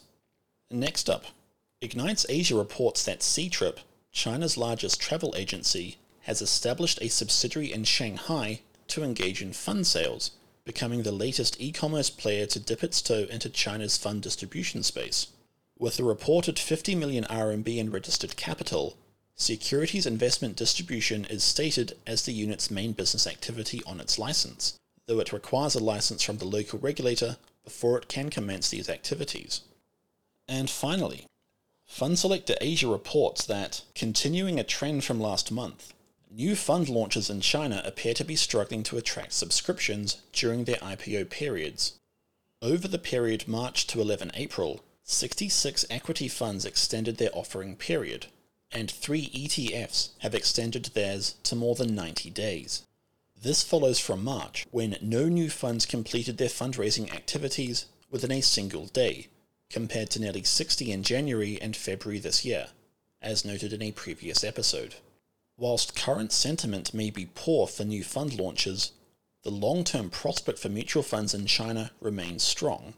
Next 0.69 1.09
up, 1.09 1.27
Ignites 1.79 2.25
Asia 2.27 2.57
reports 2.57 3.05
that 3.05 3.21
Ctrip, 3.21 3.77
China's 4.11 4.57
largest 4.57 4.99
travel 4.99 5.33
agency, 5.37 5.95
has 6.23 6.41
established 6.41 6.99
a 7.01 7.07
subsidiary 7.07 7.71
in 7.71 7.85
Shanghai 7.85 8.59
to 8.89 9.01
engage 9.01 9.41
in 9.41 9.53
fund 9.53 9.87
sales, 9.87 10.31
becoming 10.65 11.03
the 11.03 11.11
latest 11.11 11.55
e 11.61 11.71
commerce 11.71 12.09
player 12.09 12.45
to 12.47 12.59
dip 12.59 12.83
its 12.83 13.01
toe 13.01 13.27
into 13.29 13.49
China's 13.49 13.97
fund 13.97 14.21
distribution 14.21 14.83
space. 14.83 15.27
With 15.77 15.99
a 15.99 16.03
reported 16.03 16.57
50 16.57 16.95
million 16.95 17.23
RMB 17.25 17.77
in 17.77 17.91
registered 17.91 18.35
capital, 18.35 18.97
Securities 19.35 20.05
Investment 20.05 20.55
Distribution 20.55 21.25
is 21.25 21.43
stated 21.43 21.97
as 22.07 22.23
the 22.23 22.31
unit's 22.31 22.71
main 22.71 22.93
business 22.93 23.27
activity 23.27 23.81
on 23.85 23.99
its 23.99 24.17
license, 24.17 24.77
though 25.07 25.19
it 25.19 25.33
requires 25.33 25.75
a 25.75 25.83
license 25.83 26.23
from 26.23 26.37
the 26.37 26.45
local 26.45 26.79
regulator 26.79 27.37
before 27.63 27.97
it 27.97 28.07
can 28.07 28.29
commence 28.29 28.69
these 28.69 28.89
activities. 28.89 29.61
And 30.47 30.69
finally, 30.69 31.25
Fund 31.85 32.17
Selector 32.17 32.55
Asia 32.61 32.87
reports 32.87 33.45
that, 33.45 33.81
continuing 33.93 34.59
a 34.59 34.63
trend 34.63 35.03
from 35.03 35.19
last 35.19 35.51
month, 35.51 35.93
new 36.35 36.53
fund 36.53 36.89
launches 36.89 37.29
in 37.29 37.39
China 37.39 37.81
appear 37.85 38.13
to 38.13 38.25
be 38.25 38.35
struggling 38.35 38.83
to 38.83 38.97
attract 38.97 39.31
subscriptions 39.31 40.21
during 40.33 40.65
their 40.65 40.75
IPO 40.77 41.29
periods. 41.29 41.97
Over 42.61 42.89
the 42.89 42.99
period 42.99 43.47
March 43.47 43.87
to 43.87 44.01
11 44.01 44.31
April, 44.33 44.83
66 45.03 45.85
equity 45.89 46.27
funds 46.27 46.65
extended 46.65 47.17
their 47.17 47.29
offering 47.31 47.77
period, 47.77 48.25
and 48.69 48.91
three 48.91 49.29
ETFs 49.29 50.09
have 50.19 50.35
extended 50.35 50.85
theirs 50.85 51.35
to 51.43 51.55
more 51.55 51.75
than 51.75 51.95
90 51.95 52.29
days. 52.31 52.83
This 53.41 53.63
follows 53.63 53.99
from 53.99 54.23
March, 54.23 54.65
when 54.71 54.97
no 55.01 55.29
new 55.29 55.49
funds 55.49 55.85
completed 55.85 56.37
their 56.37 56.49
fundraising 56.49 57.13
activities 57.13 57.85
within 58.11 58.31
a 58.31 58.41
single 58.41 58.87
day, 58.87 59.27
compared 59.69 60.09
to 60.09 60.19
nearly 60.19 60.43
60 60.43 60.91
in 60.91 61.03
January 61.03 61.61
and 61.61 61.77
February 61.77 62.19
this 62.19 62.43
year, 62.43 62.69
as 63.21 63.45
noted 63.45 63.71
in 63.71 63.81
a 63.81 63.91
previous 63.91 64.43
episode. 64.43 64.95
Whilst 65.57 65.95
current 65.95 66.33
sentiment 66.33 66.93
may 66.93 67.09
be 67.09 67.29
poor 67.33 67.65
for 67.67 67.85
new 67.85 68.03
fund 68.03 68.37
launches, 68.37 68.91
the 69.43 69.51
long 69.51 69.83
term 69.85 70.09
prospect 70.09 70.59
for 70.59 70.69
mutual 70.69 71.03
funds 71.03 71.33
in 71.33 71.45
China 71.45 71.91
remains 72.01 72.43
strong. 72.43 72.93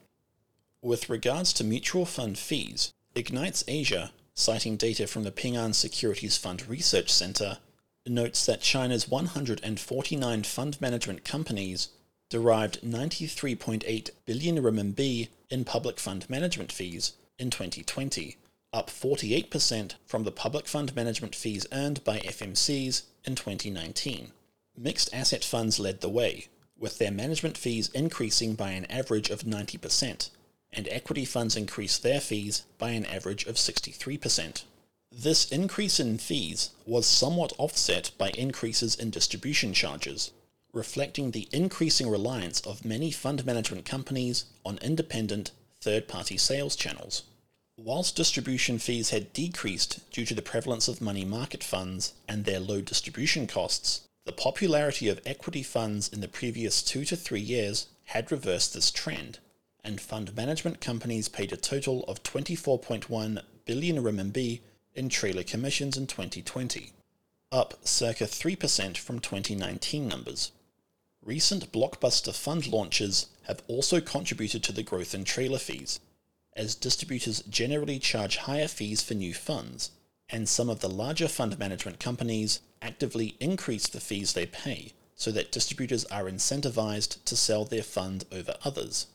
With 0.82 1.10
regards 1.10 1.54
to 1.54 1.64
mutual 1.64 2.06
fund 2.06 2.38
fees, 2.38 2.94
Ignites 3.14 3.64
Asia, 3.68 4.12
citing 4.34 4.76
data 4.76 5.06
from 5.06 5.24
the 5.24 5.32
Ping 5.32 5.56
An 5.56 5.74
Securities 5.74 6.38
Fund 6.38 6.68
Research 6.68 7.12
Center, 7.12 7.60
notes 8.08 8.46
that 8.46 8.62
China's 8.62 9.08
149 9.08 10.44
fund 10.44 10.82
management 10.82 11.26
companies 11.26 11.90
derived 12.30 12.82
93.8 12.82 14.10
billion 14.26 14.58
RMB 14.58 15.28
in 15.50 15.66
public 15.66 16.00
fund 16.00 16.30
management 16.30 16.72
fees 16.72 17.14
in 17.38 17.50
2020, 17.50 18.38
up 18.78 18.92
48% 18.92 19.96
from 20.06 20.24
the 20.24 20.32
public 20.32 20.68
fund 20.68 20.96
management 20.96 21.34
fees 21.34 21.66
earned 21.72 22.04
by 22.04 22.20
FMCs 22.20 23.02
in 23.26 23.34
2019. 23.34 24.32
Mixed 24.78 25.12
asset 25.12 25.44
funds 25.44 25.80
led 25.80 26.02
the 26.02 26.10
way, 26.10 26.46
with 26.78 27.00
their 27.00 27.10
management 27.10 27.58
fees 27.58 27.90
increasing 27.96 28.54
by 28.54 28.70
an 28.70 28.86
average 28.86 29.32
of 29.32 29.42
90%, 29.42 30.30
and 30.72 30.88
equity 30.90 31.26
funds 31.26 31.56
increased 31.56 32.04
their 32.04 32.22
fees 32.22 32.66
by 32.78 32.92
an 32.92 33.04
average 33.08 33.48
of 33.48 33.56
63%. 33.56 34.64
This 35.12 35.52
increase 35.52 36.00
in 36.00 36.20
fees 36.20 36.70
was 36.86 37.08
somewhat 37.08 37.54
offset 37.58 38.12
by 38.20 38.30
increases 38.30 38.94
in 38.94 39.10
distribution 39.10 39.74
charges, 39.74 40.32
reflecting 40.72 41.32
the 41.32 41.48
increasing 41.52 42.08
reliance 42.08 42.62
of 42.62 42.86
many 42.86 43.10
fund 43.10 43.44
management 43.44 43.86
companies 43.86 44.46
on 44.64 44.78
independent 44.84 45.50
third 45.82 46.08
party 46.08 46.38
sales 46.38 46.76
channels. 46.76 47.24
Whilst 47.80 48.16
distribution 48.16 48.80
fees 48.80 49.12
had 49.12 49.34
decreased 49.34 50.00
due 50.10 50.26
to 50.26 50.34
the 50.34 50.42
prevalence 50.42 50.88
of 50.88 51.00
money 51.00 51.24
market 51.24 51.64
funds 51.64 52.16
and 52.28 52.44
their 52.44 52.60
low 52.60 52.82
distribution 52.82 53.46
costs, 53.46 54.02
the 54.26 54.32
popularity 54.32 55.08
of 55.10 55.22
equity 55.28 55.62
funds 55.62 56.10
in 56.10 56.20
the 56.20 56.28
previous 56.28 56.82
two 56.82 57.06
to 57.06 57.16
three 57.16 57.40
years 57.40 57.86
had 58.06 58.32
reversed 58.32 58.74
this 58.74 58.90
trend, 58.90 59.38
and 59.84 60.02
fund 60.02 60.36
management 60.36 60.82
companies 60.82 61.30
paid 61.30 61.54
a 61.54 61.56
total 61.56 62.04
of 62.06 62.24
24.1 62.24 63.44
billion 63.66 63.98
RMB 63.98 64.60
in 64.96 65.08
trailer 65.08 65.44
commissions 65.44 65.96
in 65.96 66.08
2020, 66.08 66.94
up 67.52 67.76
circa 67.86 68.24
3% 68.24 68.98
from 68.98 69.20
2019 69.20 70.08
numbers. 70.08 70.52
Recent 71.24 71.72
blockbuster 71.72 72.34
fund 72.34 72.68
launches 72.68 73.28
have 73.44 73.62
also 73.68 74.02
contributed 74.02 74.64
to 74.64 74.72
the 74.72 74.82
growth 74.82 75.14
in 75.14 75.24
trailer 75.24 75.60
fees, 75.60 76.00
as 76.58 76.76
distributors 76.76 77.42
generally 77.44 78.00
charge 78.00 78.38
higher 78.38 78.68
fees 78.68 79.02
for 79.02 79.14
new 79.14 79.34
funds, 79.34 79.92
and 80.30 80.50
some 80.50 80.70
of 80.70 80.82
the 80.82 80.90
larger 80.90 81.28
fund 81.28 81.58
management 81.58 82.00
companies 82.00 82.60
actively 82.82 83.36
increase 83.40 83.88
the 83.88 84.02
fees 84.02 84.34
they 84.34 84.46
pay 84.46 84.92
so 85.16 85.32
that 85.32 85.52
distributors 85.52 86.06
are 86.06 86.26
incentivized 86.26 87.24
to 87.26 87.36
sell 87.36 87.66
their 87.66 87.84
fund 87.84 88.26
over 88.32 88.56
others. 88.64 89.08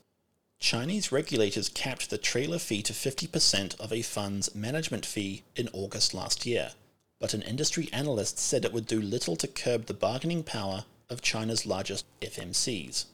Chinese 0.59 1.12
regulators 1.12 1.68
capped 1.68 2.09
the 2.09 2.18
trailer 2.18 2.59
fee 2.59 2.83
to 2.83 2.92
50% 2.92 3.78
of 3.81 3.92
a 3.92 4.02
fund's 4.02 4.55
management 4.55 5.05
fee 5.05 5.42
in 5.57 5.68
August 5.72 6.14
last 6.14 6.46
year, 6.46 6.70
but 7.18 7.35
an 7.35 7.42
industry 7.42 7.88
analyst 7.92 8.38
said 8.38 8.64
it 8.64 8.72
would 8.72 8.87
do 8.87 9.00
little 9.00 9.37
to 9.37 9.48
curb 9.48 9.87
the 9.87 9.94
bargaining 9.94 10.42
power 10.42 10.85
of 11.11 11.20
China's 11.20 11.66
largest 11.66 12.05
FMCs. 12.20 13.07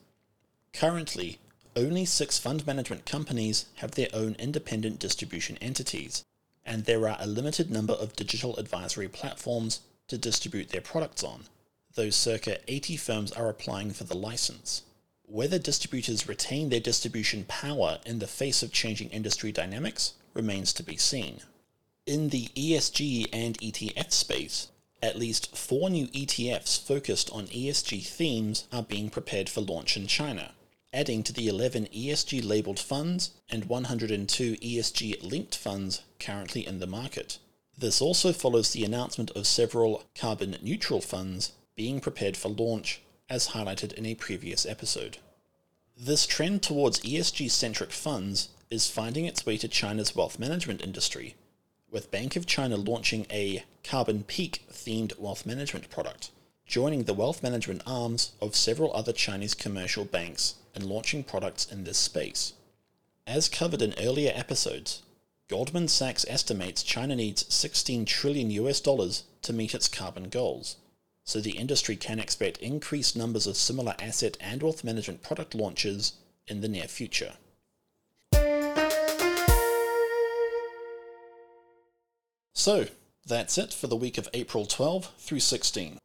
Currently, 0.72 1.38
only 1.78 2.04
six 2.04 2.38
fund 2.38 2.66
management 2.66 3.06
companies 3.06 3.66
have 3.76 3.92
their 3.92 4.08
own 4.12 4.34
independent 4.36 4.98
distribution 4.98 5.56
entities, 5.60 6.24
and 6.66 6.84
there 6.84 7.08
are 7.08 7.16
a 7.20 7.26
limited 7.26 7.70
number 7.70 7.92
of 7.92 8.16
digital 8.16 8.56
advisory 8.56 9.06
platforms 9.06 9.80
to 10.08 10.18
distribute 10.18 10.70
their 10.70 10.80
products 10.80 11.22
on, 11.22 11.44
though 11.94 12.10
circa 12.10 12.58
80 12.66 12.96
firms 12.96 13.32
are 13.32 13.48
applying 13.48 13.92
for 13.92 14.02
the 14.02 14.16
license. 14.16 14.82
Whether 15.24 15.60
distributors 15.60 16.26
retain 16.26 16.68
their 16.68 16.80
distribution 16.80 17.44
power 17.44 18.00
in 18.04 18.18
the 18.18 18.26
face 18.26 18.64
of 18.64 18.72
changing 18.72 19.10
industry 19.10 19.52
dynamics 19.52 20.14
remains 20.34 20.72
to 20.72 20.82
be 20.82 20.96
seen. 20.96 21.42
In 22.06 22.30
the 22.30 22.48
ESG 22.56 23.28
and 23.32 23.56
ETF 23.60 24.10
space, 24.10 24.68
at 25.00 25.18
least 25.18 25.56
four 25.56 25.90
new 25.90 26.08
ETFs 26.08 26.84
focused 26.84 27.30
on 27.30 27.46
ESG 27.46 28.04
themes 28.04 28.66
are 28.72 28.82
being 28.82 29.10
prepared 29.10 29.48
for 29.48 29.60
launch 29.60 29.96
in 29.96 30.08
China, 30.08 30.54
adding 30.98 31.22
to 31.22 31.32
the 31.32 31.46
11 31.46 31.86
ESG 31.94 32.44
labeled 32.44 32.80
funds 32.80 33.30
and 33.48 33.66
102 33.66 34.56
ESG 34.56 35.22
linked 35.22 35.54
funds 35.54 36.02
currently 36.18 36.66
in 36.66 36.80
the 36.80 36.88
market. 36.88 37.38
This 37.78 38.02
also 38.02 38.32
follows 38.32 38.72
the 38.72 38.84
announcement 38.84 39.30
of 39.36 39.46
several 39.46 40.02
carbon 40.18 40.56
neutral 40.60 41.00
funds 41.00 41.52
being 41.76 42.00
prepared 42.00 42.36
for 42.36 42.48
launch 42.48 43.00
as 43.30 43.50
highlighted 43.50 43.92
in 43.92 44.06
a 44.06 44.16
previous 44.16 44.66
episode. 44.66 45.18
This 45.96 46.26
trend 46.26 46.64
towards 46.64 46.98
ESG 47.02 47.48
centric 47.48 47.92
funds 47.92 48.48
is 48.68 48.90
finding 48.90 49.24
its 49.24 49.46
way 49.46 49.56
to 49.58 49.68
China's 49.68 50.16
wealth 50.16 50.40
management 50.40 50.82
industry, 50.82 51.36
with 51.92 52.10
Bank 52.10 52.34
of 52.34 52.44
China 52.44 52.76
launching 52.76 53.24
a 53.30 53.62
Carbon 53.84 54.24
Peak 54.24 54.64
themed 54.68 55.16
wealth 55.16 55.46
management 55.46 55.90
product, 55.90 56.32
joining 56.68 57.04
the 57.04 57.14
wealth 57.14 57.42
management 57.42 57.82
arms 57.86 58.32
of 58.42 58.54
several 58.54 58.94
other 58.94 59.12
Chinese 59.12 59.54
commercial 59.54 60.04
banks 60.04 60.56
and 60.74 60.84
launching 60.84 61.24
products 61.24 61.64
in 61.72 61.84
this 61.84 61.96
space. 61.96 62.52
As 63.26 63.48
covered 63.48 63.80
in 63.80 63.94
earlier 63.98 64.32
episodes, 64.34 65.00
Goldman 65.48 65.88
Sachs 65.88 66.26
estimates 66.28 66.82
China 66.82 67.16
needs 67.16 67.52
16 67.52 68.04
trillion 68.04 68.50
US 68.50 68.80
dollars 68.80 69.24
to 69.40 69.54
meet 69.54 69.74
its 69.74 69.88
carbon 69.88 70.28
goals, 70.28 70.76
so 71.24 71.40
the 71.40 71.56
industry 71.56 71.96
can 71.96 72.18
expect 72.18 72.58
increased 72.58 73.16
numbers 73.16 73.46
of 73.46 73.56
similar 73.56 73.94
asset 73.98 74.36
and 74.38 74.62
wealth 74.62 74.84
management 74.84 75.22
product 75.22 75.54
launches 75.54 76.12
in 76.46 76.60
the 76.60 76.68
near 76.68 76.86
future. 76.86 77.32
So, 82.52 82.88
that's 83.26 83.56
it 83.56 83.72
for 83.72 83.86
the 83.86 83.96
week 83.96 84.18
of 84.18 84.28
April 84.34 84.66
12 84.66 85.14
through 85.16 85.40
16. 85.40 85.98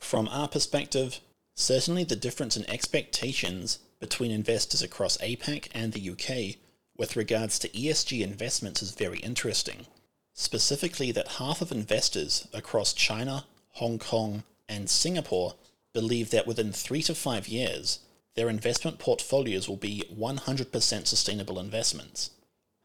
From 0.00 0.28
our 0.28 0.48
perspective, 0.48 1.20
certainly 1.54 2.04
the 2.04 2.16
difference 2.16 2.56
in 2.56 2.68
expectations 2.68 3.78
between 4.00 4.30
investors 4.30 4.82
across 4.82 5.18
APAC 5.18 5.68
and 5.72 5.92
the 5.92 6.10
UK 6.10 6.56
with 6.96 7.16
regards 7.16 7.58
to 7.58 7.68
ESG 7.68 8.22
investments 8.22 8.82
is 8.82 8.92
very 8.92 9.18
interesting. 9.20 9.86
Specifically, 10.34 11.12
that 11.12 11.38
half 11.38 11.60
of 11.60 11.70
investors 11.70 12.48
across 12.52 12.92
China, 12.92 13.44
Hong 13.74 13.98
Kong, 13.98 14.42
and 14.68 14.88
Singapore 14.88 15.54
believe 15.92 16.30
that 16.30 16.46
within 16.46 16.72
three 16.72 17.02
to 17.02 17.14
five 17.14 17.46
years, 17.46 18.00
their 18.34 18.48
investment 18.48 18.98
portfolios 18.98 19.68
will 19.68 19.76
be 19.76 20.04
100% 20.12 21.06
sustainable 21.06 21.60
investments. 21.60 22.30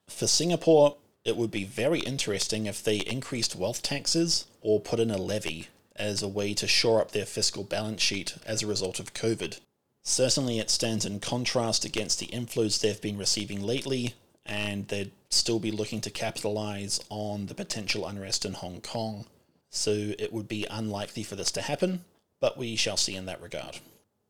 For 0.08 0.28
Singapore, 0.28 0.98
it 1.24 1.38
would 1.38 1.52
be 1.52 1.64
very 1.64 2.00
interesting 2.02 2.66
if 2.66 2.84
they 2.84 2.98
increased 2.98 3.56
wealth 3.56 3.82
taxes 3.82 4.46
or 4.62 4.80
put 4.80 5.00
in 5.00 5.10
a 5.10 5.18
levy 5.18 5.70
as 5.96 6.22
a 6.22 6.28
way 6.28 6.54
to 6.54 6.68
shore 6.68 7.02
up 7.02 7.12
their 7.12 7.26
fiscal 7.26 7.64
balance 7.64 8.02
sheet 8.02 8.38
as 8.46 8.62
a 8.62 8.68
result 8.68 9.00
of 9.00 9.14
COVID. 9.14 9.60
Certainly, 10.04 10.60
it 10.60 10.70
stands 10.70 11.06
in 11.06 11.20
contrast 11.20 11.84
against 11.86 12.20
the 12.20 12.28
inflows 12.28 12.80
they've 12.80 13.02
been 13.02 13.18
receiving 13.18 13.62
lately, 13.62 14.14
and 14.46 14.88
they'd 14.88 15.12
still 15.30 15.60
be 15.60 15.72
looking 15.72 16.02
to 16.02 16.10
capitalize 16.10 17.00
on 17.10 17.48
the 17.48 17.56
potential 17.56 18.06
unrest 18.06 18.46
in 18.46 18.54
Hong 18.54 18.82
Kong. 18.82 19.26
So 19.72 20.14
it 20.20 20.32
would 20.32 20.48
be 20.48 20.68
unlikely 20.70 21.24
for 21.24 21.36
this 21.36 21.52
to 21.52 21.62
happen, 21.62 22.06
but 22.40 22.58
we 22.58 22.76
shall 22.76 22.98
see 22.98 23.16
in 23.16 23.26
that 23.26 23.42
regard. 23.42 23.80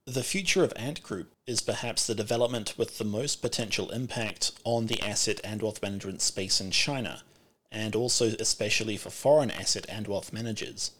The 0.08 0.24
future 0.24 0.64
of 0.64 0.72
Ant 0.76 1.02
Group 1.02 1.32
is 1.48 1.62
perhaps 1.62 2.06
the 2.06 2.16
development 2.16 2.78
with 2.78 2.98
the 2.98 3.04
most 3.04 3.42
potential 3.42 3.90
impact 3.90 4.52
on 4.64 4.86
the 4.86 5.02
asset 5.02 5.42
and 5.44 5.62
wealth 5.62 5.82
management 5.82 6.22
space 6.22 6.62
in 6.62 6.72
China, 6.72 7.24
and 7.72 7.96
also 7.96 8.36
especially 8.40 8.98
for 8.98 9.10
foreign 9.10 9.52
asset 9.52 9.86
and 9.90 10.08
wealth 10.08 10.32
managers. 10.32 10.92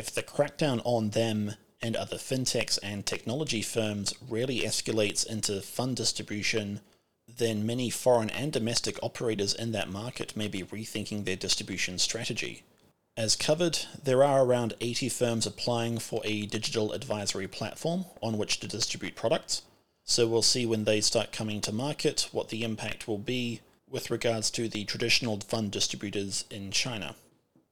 If 0.00 0.14
the 0.14 0.22
crackdown 0.22 0.80
on 0.86 1.10
them 1.10 1.56
and 1.82 1.94
other 1.94 2.16
fintechs 2.16 2.78
and 2.82 3.04
technology 3.04 3.60
firms 3.60 4.14
really 4.26 4.60
escalates 4.60 5.26
into 5.26 5.60
fund 5.60 5.96
distribution, 5.96 6.80
then 7.28 7.66
many 7.66 7.90
foreign 7.90 8.30
and 8.30 8.50
domestic 8.50 8.98
operators 9.02 9.52
in 9.52 9.72
that 9.72 9.90
market 9.90 10.34
may 10.34 10.48
be 10.48 10.62
rethinking 10.62 11.26
their 11.26 11.36
distribution 11.36 11.98
strategy. 11.98 12.62
As 13.14 13.36
covered, 13.36 13.80
there 14.02 14.24
are 14.24 14.42
around 14.42 14.72
80 14.80 15.10
firms 15.10 15.46
applying 15.46 15.98
for 15.98 16.22
a 16.24 16.46
digital 16.46 16.92
advisory 16.94 17.46
platform 17.46 18.06
on 18.22 18.38
which 18.38 18.58
to 18.60 18.66
distribute 18.66 19.16
products, 19.16 19.60
so 20.02 20.26
we'll 20.26 20.40
see 20.40 20.64
when 20.64 20.84
they 20.84 21.02
start 21.02 21.30
coming 21.30 21.60
to 21.60 21.72
market 21.72 22.26
what 22.32 22.48
the 22.48 22.64
impact 22.64 23.06
will 23.06 23.18
be 23.18 23.60
with 23.86 24.10
regards 24.10 24.50
to 24.52 24.66
the 24.66 24.86
traditional 24.86 25.38
fund 25.40 25.70
distributors 25.70 26.46
in 26.50 26.70
China 26.70 27.16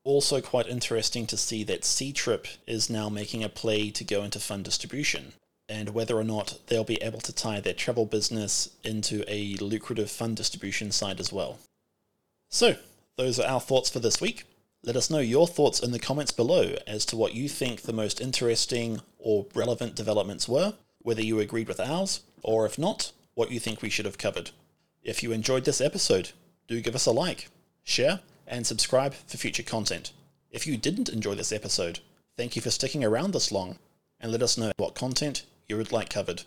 also 0.08 0.40
quite 0.40 0.66
interesting 0.66 1.26
to 1.26 1.36
see 1.36 1.62
that 1.62 1.82
Ctrip 1.82 2.56
is 2.66 2.88
now 2.88 3.10
making 3.10 3.44
a 3.44 3.48
play 3.50 3.90
to 3.90 4.02
go 4.02 4.22
into 4.22 4.40
fund 4.40 4.64
distribution, 4.64 5.34
and 5.68 5.90
whether 5.90 6.16
or 6.16 6.24
not 6.24 6.58
they'll 6.66 6.82
be 6.82 7.02
able 7.02 7.20
to 7.20 7.32
tie 7.32 7.60
their 7.60 7.74
travel 7.74 8.06
business 8.06 8.70
into 8.82 9.22
a 9.28 9.54
lucrative 9.56 10.10
fund 10.10 10.34
distribution 10.34 10.90
side 10.92 11.20
as 11.20 11.30
well. 11.30 11.58
So, 12.48 12.76
those 13.16 13.38
are 13.38 13.46
our 13.46 13.60
thoughts 13.60 13.90
for 13.90 13.98
this 13.98 14.18
week. 14.18 14.44
Let 14.82 14.96
us 14.96 15.10
know 15.10 15.18
your 15.18 15.46
thoughts 15.46 15.78
in 15.78 15.90
the 15.92 15.98
comments 15.98 16.32
below 16.32 16.76
as 16.86 17.04
to 17.06 17.16
what 17.16 17.34
you 17.34 17.46
think 17.46 17.82
the 17.82 17.92
most 17.92 18.18
interesting 18.18 19.02
or 19.18 19.44
relevant 19.54 19.94
developments 19.94 20.48
were, 20.48 20.72
whether 21.02 21.22
you 21.22 21.38
agreed 21.38 21.68
with 21.68 21.80
ours, 21.80 22.20
or 22.42 22.64
if 22.64 22.78
not, 22.78 23.12
what 23.34 23.50
you 23.50 23.60
think 23.60 23.82
we 23.82 23.90
should 23.90 24.06
have 24.06 24.16
covered. 24.16 24.52
If 25.02 25.22
you 25.22 25.32
enjoyed 25.32 25.66
this 25.66 25.82
episode, 25.82 26.30
do 26.66 26.80
give 26.80 26.94
us 26.94 27.04
a 27.04 27.10
like, 27.10 27.50
share, 27.84 28.20
and 28.48 28.66
subscribe 28.66 29.14
for 29.14 29.36
future 29.36 29.62
content. 29.62 30.12
If 30.50 30.66
you 30.66 30.76
didn't 30.76 31.08
enjoy 31.08 31.34
this 31.34 31.52
episode, 31.52 32.00
thank 32.36 32.56
you 32.56 32.62
for 32.62 32.70
sticking 32.70 33.04
around 33.04 33.32
this 33.32 33.52
long, 33.52 33.78
and 34.20 34.32
let 34.32 34.42
us 34.42 34.58
know 34.58 34.72
what 34.76 34.94
content 34.94 35.44
you 35.68 35.76
would 35.76 35.92
like 35.92 36.10
covered. 36.10 36.42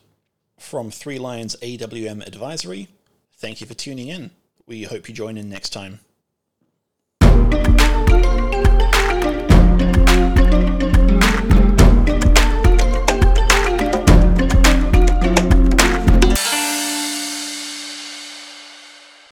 From 0.58 0.92
Three 0.92 1.20
Lions 1.20 1.56
AWM 1.62 2.26
Advisory, 2.26 2.88
thank 3.38 3.62
you 3.62 3.68
for 3.68 3.74
tuning 3.74 4.08
in. 4.08 4.32
We 4.66 4.84
hope 4.84 5.08
you 5.08 5.14
join 5.14 5.38
in 5.38 5.50
next 5.50 5.70
time. 5.70 6.00